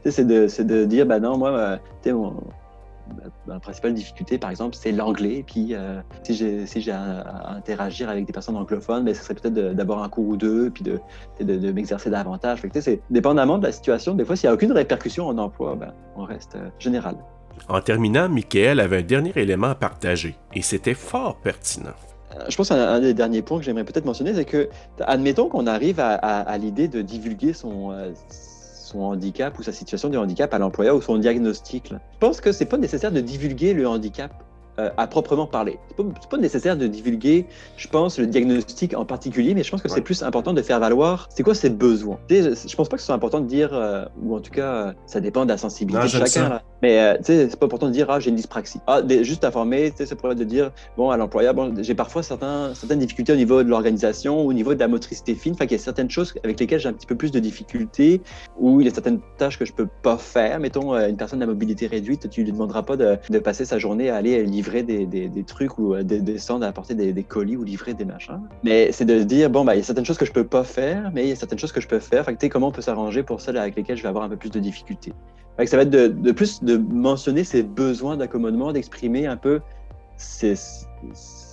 C'est 0.06 0.25
de, 0.25 0.86
dire, 0.86 1.06
bah 1.06 1.20
non, 1.20 1.38
moi, 1.38 1.80
mon, 2.08 2.34
ma 3.48 3.60
principale 3.60 3.93
difficulté, 3.93 4.38
par 4.38 4.50
exemple, 4.50 4.75
c'est 4.75 4.91
l'anglais. 4.91 5.43
Puis, 5.46 5.74
euh, 5.74 6.01
si 6.24 6.34
j'ai 6.34 6.65
si 6.65 6.89
à, 6.91 7.53
interagir 7.55 8.10
avec 8.10 8.25
des 8.25 8.34
personnes 8.34 8.55
anglophones, 8.55 9.05
ben, 9.05 9.13
ce 9.13 9.24
serait 9.24 9.36
peut-être 9.36 9.53
d'avoir 9.53 10.03
un 10.03 10.10
cours 10.10 10.27
ou 10.27 10.38
deux, 10.38 10.70
puis 10.70 10.84
de, 10.84 11.00
de, 11.39 11.72
m'exercer 11.72 12.10
davantage. 12.10 12.62
c'est 12.74 13.01
dépendamment 13.10 13.58
de 13.58 13.65
la 13.65 13.72
situation. 13.72 14.13
Des 14.13 14.25
fois, 14.25 14.36
s'il 14.36 14.48
n'y 14.48 14.51
a 14.51 14.53
aucune 14.53 14.72
répercussion 14.72 15.27
en 15.27 15.38
emploi, 15.38 15.75
ben, 15.75 15.93
on 16.15 16.24
reste 16.24 16.55
euh, 16.55 16.70
général. 16.79 17.15
En 17.67 17.81
terminant, 17.81 18.29
Michael 18.29 18.79
avait 18.79 19.00
un 19.00 19.03
dernier 19.03 19.34
élément 19.36 19.67
à 19.67 19.75
partager, 19.75 20.36
et 20.53 20.62
c'était 20.62 20.93
fort 20.93 21.38
pertinent. 21.38 21.93
Euh, 22.36 22.46
je 22.50 22.55
pense 22.55 22.70
qu'un 22.70 23.00
des 23.00 23.13
derniers 23.13 23.41
points 23.41 23.60
que 23.60 23.65
j'aimerais 23.65 23.84
peut-être 23.84 24.05
mentionner, 24.05 24.34
c'est 24.34 24.46
que, 24.46 24.70
admettons 25.01 25.50
qu'on 25.50 25.67
arrive 25.67 26.00
à, 26.00 26.13
à 26.15 26.58
l'idée 26.58 26.88
de 26.88 27.01
divulguer 27.01 27.53
son, 27.53 27.91
son 28.92 29.02
handicap 29.02 29.58
ou 29.58 29.64
sa 29.64 29.72
situation 29.72 30.10
de 30.10 30.18
handicap 30.18 30.54
à 30.54 30.60
l'employeur 30.60 30.96
ou 30.96 31.02
son 31.02 31.18
diagnostic. 31.18 31.90
Je 31.90 32.18
pense 32.20 32.42
que 32.42 32.52
c'est 32.52 32.66
pas 32.66 32.78
nécessaire 32.78 33.12
de 33.12 33.22
divulguer 33.22 33.74
le 33.74 33.88
handicap 33.88 34.32
à 34.98 35.08
proprement 35.08 35.46
parler. 35.46 35.80
C'est 35.90 35.98
pas, 35.98 36.04
pas 36.30 36.38
nécessaire 36.38 36.78
de 36.78 36.88
divulguer, 36.88 37.46
je 37.78 37.88
pense, 37.88 38.20
le 38.20 38.28
diagnostic 38.28 38.96
en 38.96 39.06
particulier, 39.06 39.54
mais 39.54 39.64
je 39.64 39.72
pense 39.72 39.82
que 39.82 39.90
c'est 39.90 40.02
plus 40.02 40.24
important 40.24 40.54
de 40.54 40.62
faire 40.62 40.80
valoir 40.80 41.28
c'est 41.30 41.44
quoi 41.44 41.56
ses 41.56 41.70
besoins. 41.70 42.20
Je 42.30 42.76
pense 42.76 42.90
pas 42.90 42.96
que 42.96 43.02
ce 43.02 43.08
soit 43.08 43.16
important 43.16 43.40
de 43.40 43.48
dire, 43.48 43.70
euh, 43.74 44.06
ou 44.22 44.36
en 44.36 44.40
tout 44.40 44.52
cas, 44.52 44.94
ça 45.06 45.20
dépend 45.20 45.44
de 45.46 45.50
la 45.50 45.58
sensibilité 45.58 46.04
de 46.04 46.10
chacun. 46.10 46.50
Là. 46.50 46.64
Mais 46.82 47.00
euh, 47.00 47.18
c'est 47.22 47.60
pas 47.60 47.66
important 47.66 47.88
de 47.88 47.92
dire, 47.92 48.08
ah, 48.10 48.20
j'ai 48.20 48.30
une 48.30 48.36
dyspraxie. 48.36 48.80
Ah, 48.88 49.02
juste 49.22 49.44
informer, 49.44 49.94
ça 49.96 50.16
pourrait 50.16 50.36
de 50.36 50.44
dire, 50.44 50.72
bon, 50.98 51.10
à 51.10 51.18
l'employeur, 51.18 51.53
bon, 51.53 51.74
j'ai 51.82 51.96
parfois 51.96 52.24
certains, 52.24 52.74
certaines 52.74 53.00
difficultés 53.00 53.34
au 53.34 53.36
niveau 53.36 53.64
de 53.64 53.70
l'organisation, 53.70 54.46
au 54.46 54.53
niveau 54.53 54.74
de 54.74 54.79
la 54.79 54.88
motricité 54.88 55.36
fine. 55.36 55.55
Fait 55.55 55.68
qu'il 55.68 55.77
y 55.77 55.79
a 55.79 55.84
certaines 55.84 56.10
choses 56.10 56.34
avec 56.44 56.60
lesquelles 56.60 56.79
j'ai 56.79 56.90
un 56.90 56.94
petit 56.94 57.08
peu 57.08 57.16
plus 57.16 57.32
de 57.32 57.40
difficultés, 57.40 58.22
ou 58.60 58.82
il 58.82 58.88
y 58.88 58.90
a 58.90 58.94
certaines 58.94 59.20
tâches 59.38 59.60
que 59.60 59.66
je 59.66 59.74
peux 59.74 59.88
pas 60.01 60.18
faire. 60.18 60.60
Mettons, 60.60 60.96
une 60.96 61.18
personne 61.18 61.42
à 61.44 61.46
mobilité 61.46 61.88
réduite, 61.88 62.29
tu 62.29 62.44
lui 62.44 62.51
demanderas 62.51 62.84
pas 62.84 62.98
de, 62.98 63.18
de 63.29 63.40
passer 63.40 63.66
sa 63.66 63.77
journée 63.77 64.10
à 64.10 64.16
aller 64.16 64.44
livrer 64.44 64.71
des, 64.84 65.44
trucs 65.46 65.77
ou 65.77 65.94
euh, 65.94 66.03
descendre 66.03 66.66
à 66.66 66.70
apporter 66.70 66.96
des, 66.96 67.24
colis 67.24 67.57
ou 67.57 67.64
livrer 67.64 67.94
des 67.94 68.05
machins. 68.05 68.42
Mais 68.64 68.92
c'est 68.92 69.05
de 69.05 69.20
se 69.20 69.24
dire, 69.24 69.50
bon, 69.50 69.66
bah, 69.66 69.75
il 69.75 69.79
y 69.79 69.81
a 69.81 69.84
certaines 69.84 70.05
choses 70.05 70.18
que 70.18 70.25
je 70.25 70.31
peux 70.31 70.46
pas 70.46 70.64
faire, 70.64 71.12
mais 71.14 71.24
il 71.24 71.29
y 71.29 71.31
a 71.31 71.36
certaines 71.36 71.60
choses 71.60 71.72
que 71.72 71.81
je 71.81 71.88
peux 71.88 72.00
faire. 72.00 72.25
Fait 72.25 72.36
que, 72.36 72.48
comment 72.48 72.68
on 72.68 72.72
peut 72.72 72.81
s'arranger 72.81 73.24
pour 73.24 73.42
celles 73.42 73.57
avec 73.57 73.75
lesquelles 73.75 73.98
je 73.98 74.03
vais 74.03 74.10
avoir 74.10 74.24
un 74.24 74.29
peu 74.29 74.38
plus 74.38 74.51
de 74.51 74.60
difficultés. 74.60 75.14
Fait 75.57 75.66
que 75.66 75.70
ça 75.70 75.77
va 75.77 75.84
être 75.84 75.90
de, 75.90 76.07
de, 76.07 76.31
plus 76.31 76.64
de 76.64 76.77
mentionner 76.77 77.44
ses 77.44 77.64
besoins 77.64 78.18
d'accommodement, 78.18 78.72
d'exprimer 78.72 79.27
un 79.27 79.38
peu 79.38 79.60
ses, 80.18 80.55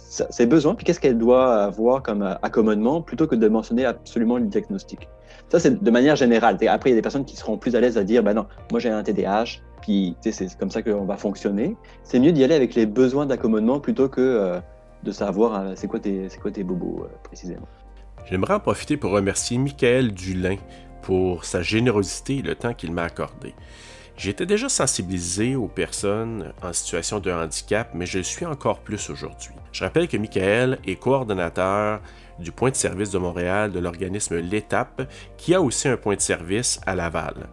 ses 0.08 0.46
besoins, 0.46 0.74
puis 0.74 0.84
qu'est-ce 0.84 1.00
qu'elle 1.00 1.18
doit 1.18 1.64
avoir 1.64 2.02
comme 2.02 2.22
euh, 2.22 2.34
accommodement, 2.42 3.02
plutôt 3.02 3.26
que 3.26 3.34
de 3.34 3.48
mentionner 3.48 3.84
absolument 3.84 4.38
le 4.38 4.46
diagnostic. 4.46 5.08
Ça, 5.50 5.58
c'est 5.58 5.82
de 5.82 5.90
manière 5.90 6.16
générale. 6.16 6.58
Après, 6.68 6.90
il 6.90 6.92
y 6.92 6.96
a 6.96 6.96
des 6.96 7.02
personnes 7.02 7.24
qui 7.24 7.36
seront 7.36 7.56
plus 7.56 7.74
à 7.74 7.80
l'aise 7.80 7.96
à 7.96 8.04
dire, 8.04 8.22
ben 8.22 8.34
non, 8.34 8.46
moi 8.70 8.80
j'ai 8.80 8.90
un 8.90 9.02
TDAH, 9.02 9.60
puis 9.80 10.16
c'est 10.20 10.56
comme 10.58 10.70
ça 10.70 10.82
qu'on 10.82 11.04
va 11.04 11.16
fonctionner. 11.16 11.76
C'est 12.02 12.20
mieux 12.20 12.32
d'y 12.32 12.44
aller 12.44 12.54
avec 12.54 12.74
les 12.74 12.86
besoins 12.86 13.26
d'accommodement 13.26 13.80
plutôt 13.80 14.08
que 14.08 14.20
euh, 14.20 14.60
de 15.02 15.12
savoir 15.12 15.60
euh, 15.60 15.72
c'est 15.76 15.88
quoi, 15.88 16.00
tes, 16.00 16.64
bobos 16.64 17.04
euh, 17.04 17.08
précisément. 17.22 17.68
J'aimerais 18.26 18.54
en 18.54 18.60
profiter 18.60 18.96
pour 18.96 19.12
remercier 19.12 19.58
Michael 19.58 20.12
Dulin 20.12 20.56
pour 21.02 21.44
sa 21.44 21.62
générosité 21.62 22.38
et 22.38 22.42
le 22.42 22.54
temps 22.54 22.74
qu'il 22.74 22.92
m'a 22.92 23.04
accordé. 23.04 23.54
J'étais 24.16 24.46
déjà 24.46 24.68
sensibilisé 24.68 25.54
aux 25.54 25.68
personnes 25.68 26.52
en 26.60 26.72
situation 26.72 27.20
de 27.20 27.30
handicap, 27.30 27.90
mais 27.94 28.04
je 28.04 28.18
le 28.18 28.24
suis 28.24 28.44
encore 28.44 28.80
plus 28.80 29.10
aujourd'hui. 29.10 29.54
Je 29.70 29.84
rappelle 29.84 30.08
que 30.08 30.16
Michael 30.16 30.78
est 30.84 30.96
coordonnateur 30.96 32.00
du 32.40 32.50
point 32.50 32.70
de 32.70 32.76
service 32.76 33.10
de 33.10 33.18
Montréal 33.18 33.70
de 33.70 33.78
l'organisme 33.78 34.38
L'Étape, 34.38 35.08
qui 35.36 35.54
a 35.54 35.62
aussi 35.62 35.88
un 35.88 35.96
point 35.96 36.16
de 36.16 36.20
service 36.20 36.80
à 36.84 36.96
Laval. 36.96 37.48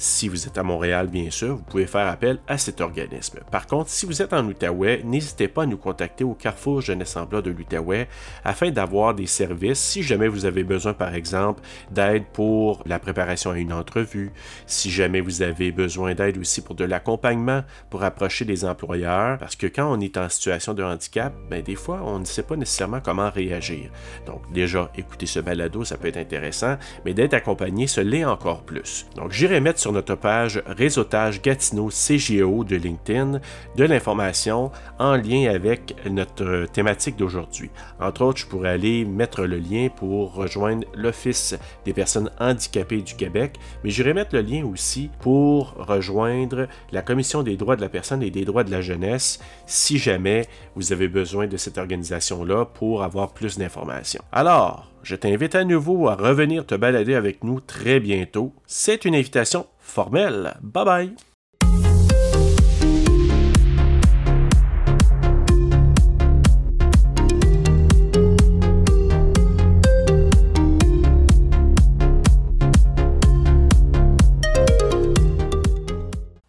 Si 0.00 0.28
vous 0.28 0.46
êtes 0.46 0.56
à 0.58 0.62
Montréal, 0.62 1.08
bien 1.08 1.28
sûr, 1.28 1.56
vous 1.56 1.62
pouvez 1.64 1.88
faire 1.88 2.06
appel 2.06 2.38
à 2.46 2.56
cet 2.56 2.80
organisme. 2.80 3.40
Par 3.50 3.66
contre, 3.66 3.90
si 3.90 4.06
vous 4.06 4.22
êtes 4.22 4.32
en 4.32 4.46
Outaouais, 4.46 5.02
n'hésitez 5.04 5.48
pas 5.48 5.64
à 5.64 5.66
nous 5.66 5.76
contacter 5.76 6.22
au 6.22 6.34
Carrefour 6.34 6.80
Jeunesse 6.80 7.16
en 7.16 7.24
de 7.24 7.50
l'Outaouais 7.50 8.06
afin 8.44 8.70
d'avoir 8.70 9.12
des 9.12 9.26
services 9.26 9.80
si 9.80 10.04
jamais 10.04 10.28
vous 10.28 10.44
avez 10.44 10.62
besoin, 10.62 10.92
par 10.92 11.16
exemple, 11.16 11.62
d'aide 11.90 12.26
pour 12.32 12.80
la 12.86 13.00
préparation 13.00 13.50
à 13.50 13.58
une 13.58 13.72
entrevue, 13.72 14.30
si 14.68 14.88
jamais 14.88 15.20
vous 15.20 15.42
avez 15.42 15.72
besoin 15.72 16.14
d'aide 16.14 16.38
aussi 16.38 16.60
pour 16.60 16.76
de 16.76 16.84
l'accompagnement, 16.84 17.64
pour 17.90 18.04
approcher 18.04 18.44
des 18.44 18.64
employeurs, 18.64 19.38
parce 19.38 19.56
que 19.56 19.66
quand 19.66 19.92
on 19.92 19.98
est 19.98 20.16
en 20.16 20.28
situation 20.28 20.74
de 20.74 20.84
handicap, 20.84 21.34
ben, 21.50 21.60
des 21.60 21.74
fois, 21.74 22.02
on 22.04 22.20
ne 22.20 22.24
sait 22.24 22.44
pas 22.44 22.54
nécessairement 22.54 23.00
comment 23.00 23.30
réagir. 23.30 23.90
Donc, 24.26 24.42
déjà, 24.52 24.92
écouter 24.96 25.26
ce 25.26 25.40
balado, 25.40 25.82
ça 25.82 25.96
peut 25.96 26.06
être 26.06 26.18
intéressant, 26.18 26.76
mais 27.04 27.14
d'être 27.14 27.34
accompagné, 27.34 27.88
ce 27.88 28.00
l'est 28.00 28.24
encore 28.24 28.62
plus. 28.62 29.04
Donc, 29.16 29.32
j'irai 29.32 29.60
mettre 29.60 29.87
notre 29.92 30.14
page 30.14 30.62
Réseautage 30.66 31.42
Gatineau 31.42 31.88
CGO 31.88 32.64
de 32.64 32.76
LinkedIn 32.76 33.40
de 33.76 33.84
l'information 33.84 34.70
en 34.98 35.16
lien 35.16 35.50
avec 35.50 35.94
notre 36.10 36.66
thématique 36.72 37.16
d'aujourd'hui. 37.16 37.70
Entre 38.00 38.22
autres, 38.22 38.40
je 38.40 38.46
pourrais 38.46 38.70
aller 38.70 39.04
mettre 39.04 39.42
le 39.42 39.58
lien 39.58 39.88
pour 39.94 40.34
rejoindre 40.34 40.86
l'Office 40.94 41.56
des 41.84 41.92
personnes 41.92 42.30
handicapées 42.40 43.02
du 43.02 43.14
Québec, 43.14 43.58
mais 43.84 43.90
j'irai 43.90 44.14
mettre 44.14 44.34
le 44.34 44.42
lien 44.42 44.64
aussi 44.64 45.10
pour 45.20 45.74
rejoindre 45.74 46.68
la 46.92 47.02
Commission 47.02 47.42
des 47.42 47.56
droits 47.56 47.76
de 47.76 47.80
la 47.80 47.88
personne 47.88 48.22
et 48.22 48.30
des 48.30 48.44
droits 48.44 48.64
de 48.64 48.70
la 48.70 48.80
jeunesse 48.80 49.40
si 49.66 49.98
jamais 49.98 50.46
vous 50.74 50.92
avez 50.92 51.08
besoin 51.08 51.46
de 51.46 51.56
cette 51.56 51.78
organisation-là 51.78 52.64
pour 52.64 53.02
avoir 53.02 53.32
plus 53.32 53.58
d'informations. 53.58 54.22
Alors, 54.32 54.90
je 55.02 55.16
t'invite 55.16 55.54
à 55.54 55.64
nouveau 55.64 56.08
à 56.08 56.16
revenir 56.16 56.66
te 56.66 56.74
balader 56.74 57.14
avec 57.14 57.44
nous 57.44 57.60
très 57.60 58.00
bientôt. 58.00 58.52
C'est 58.66 59.04
une 59.04 59.14
invitation 59.14 59.66
formelle. 59.88 60.56
Bye 60.60 60.84
bye! 60.84 61.27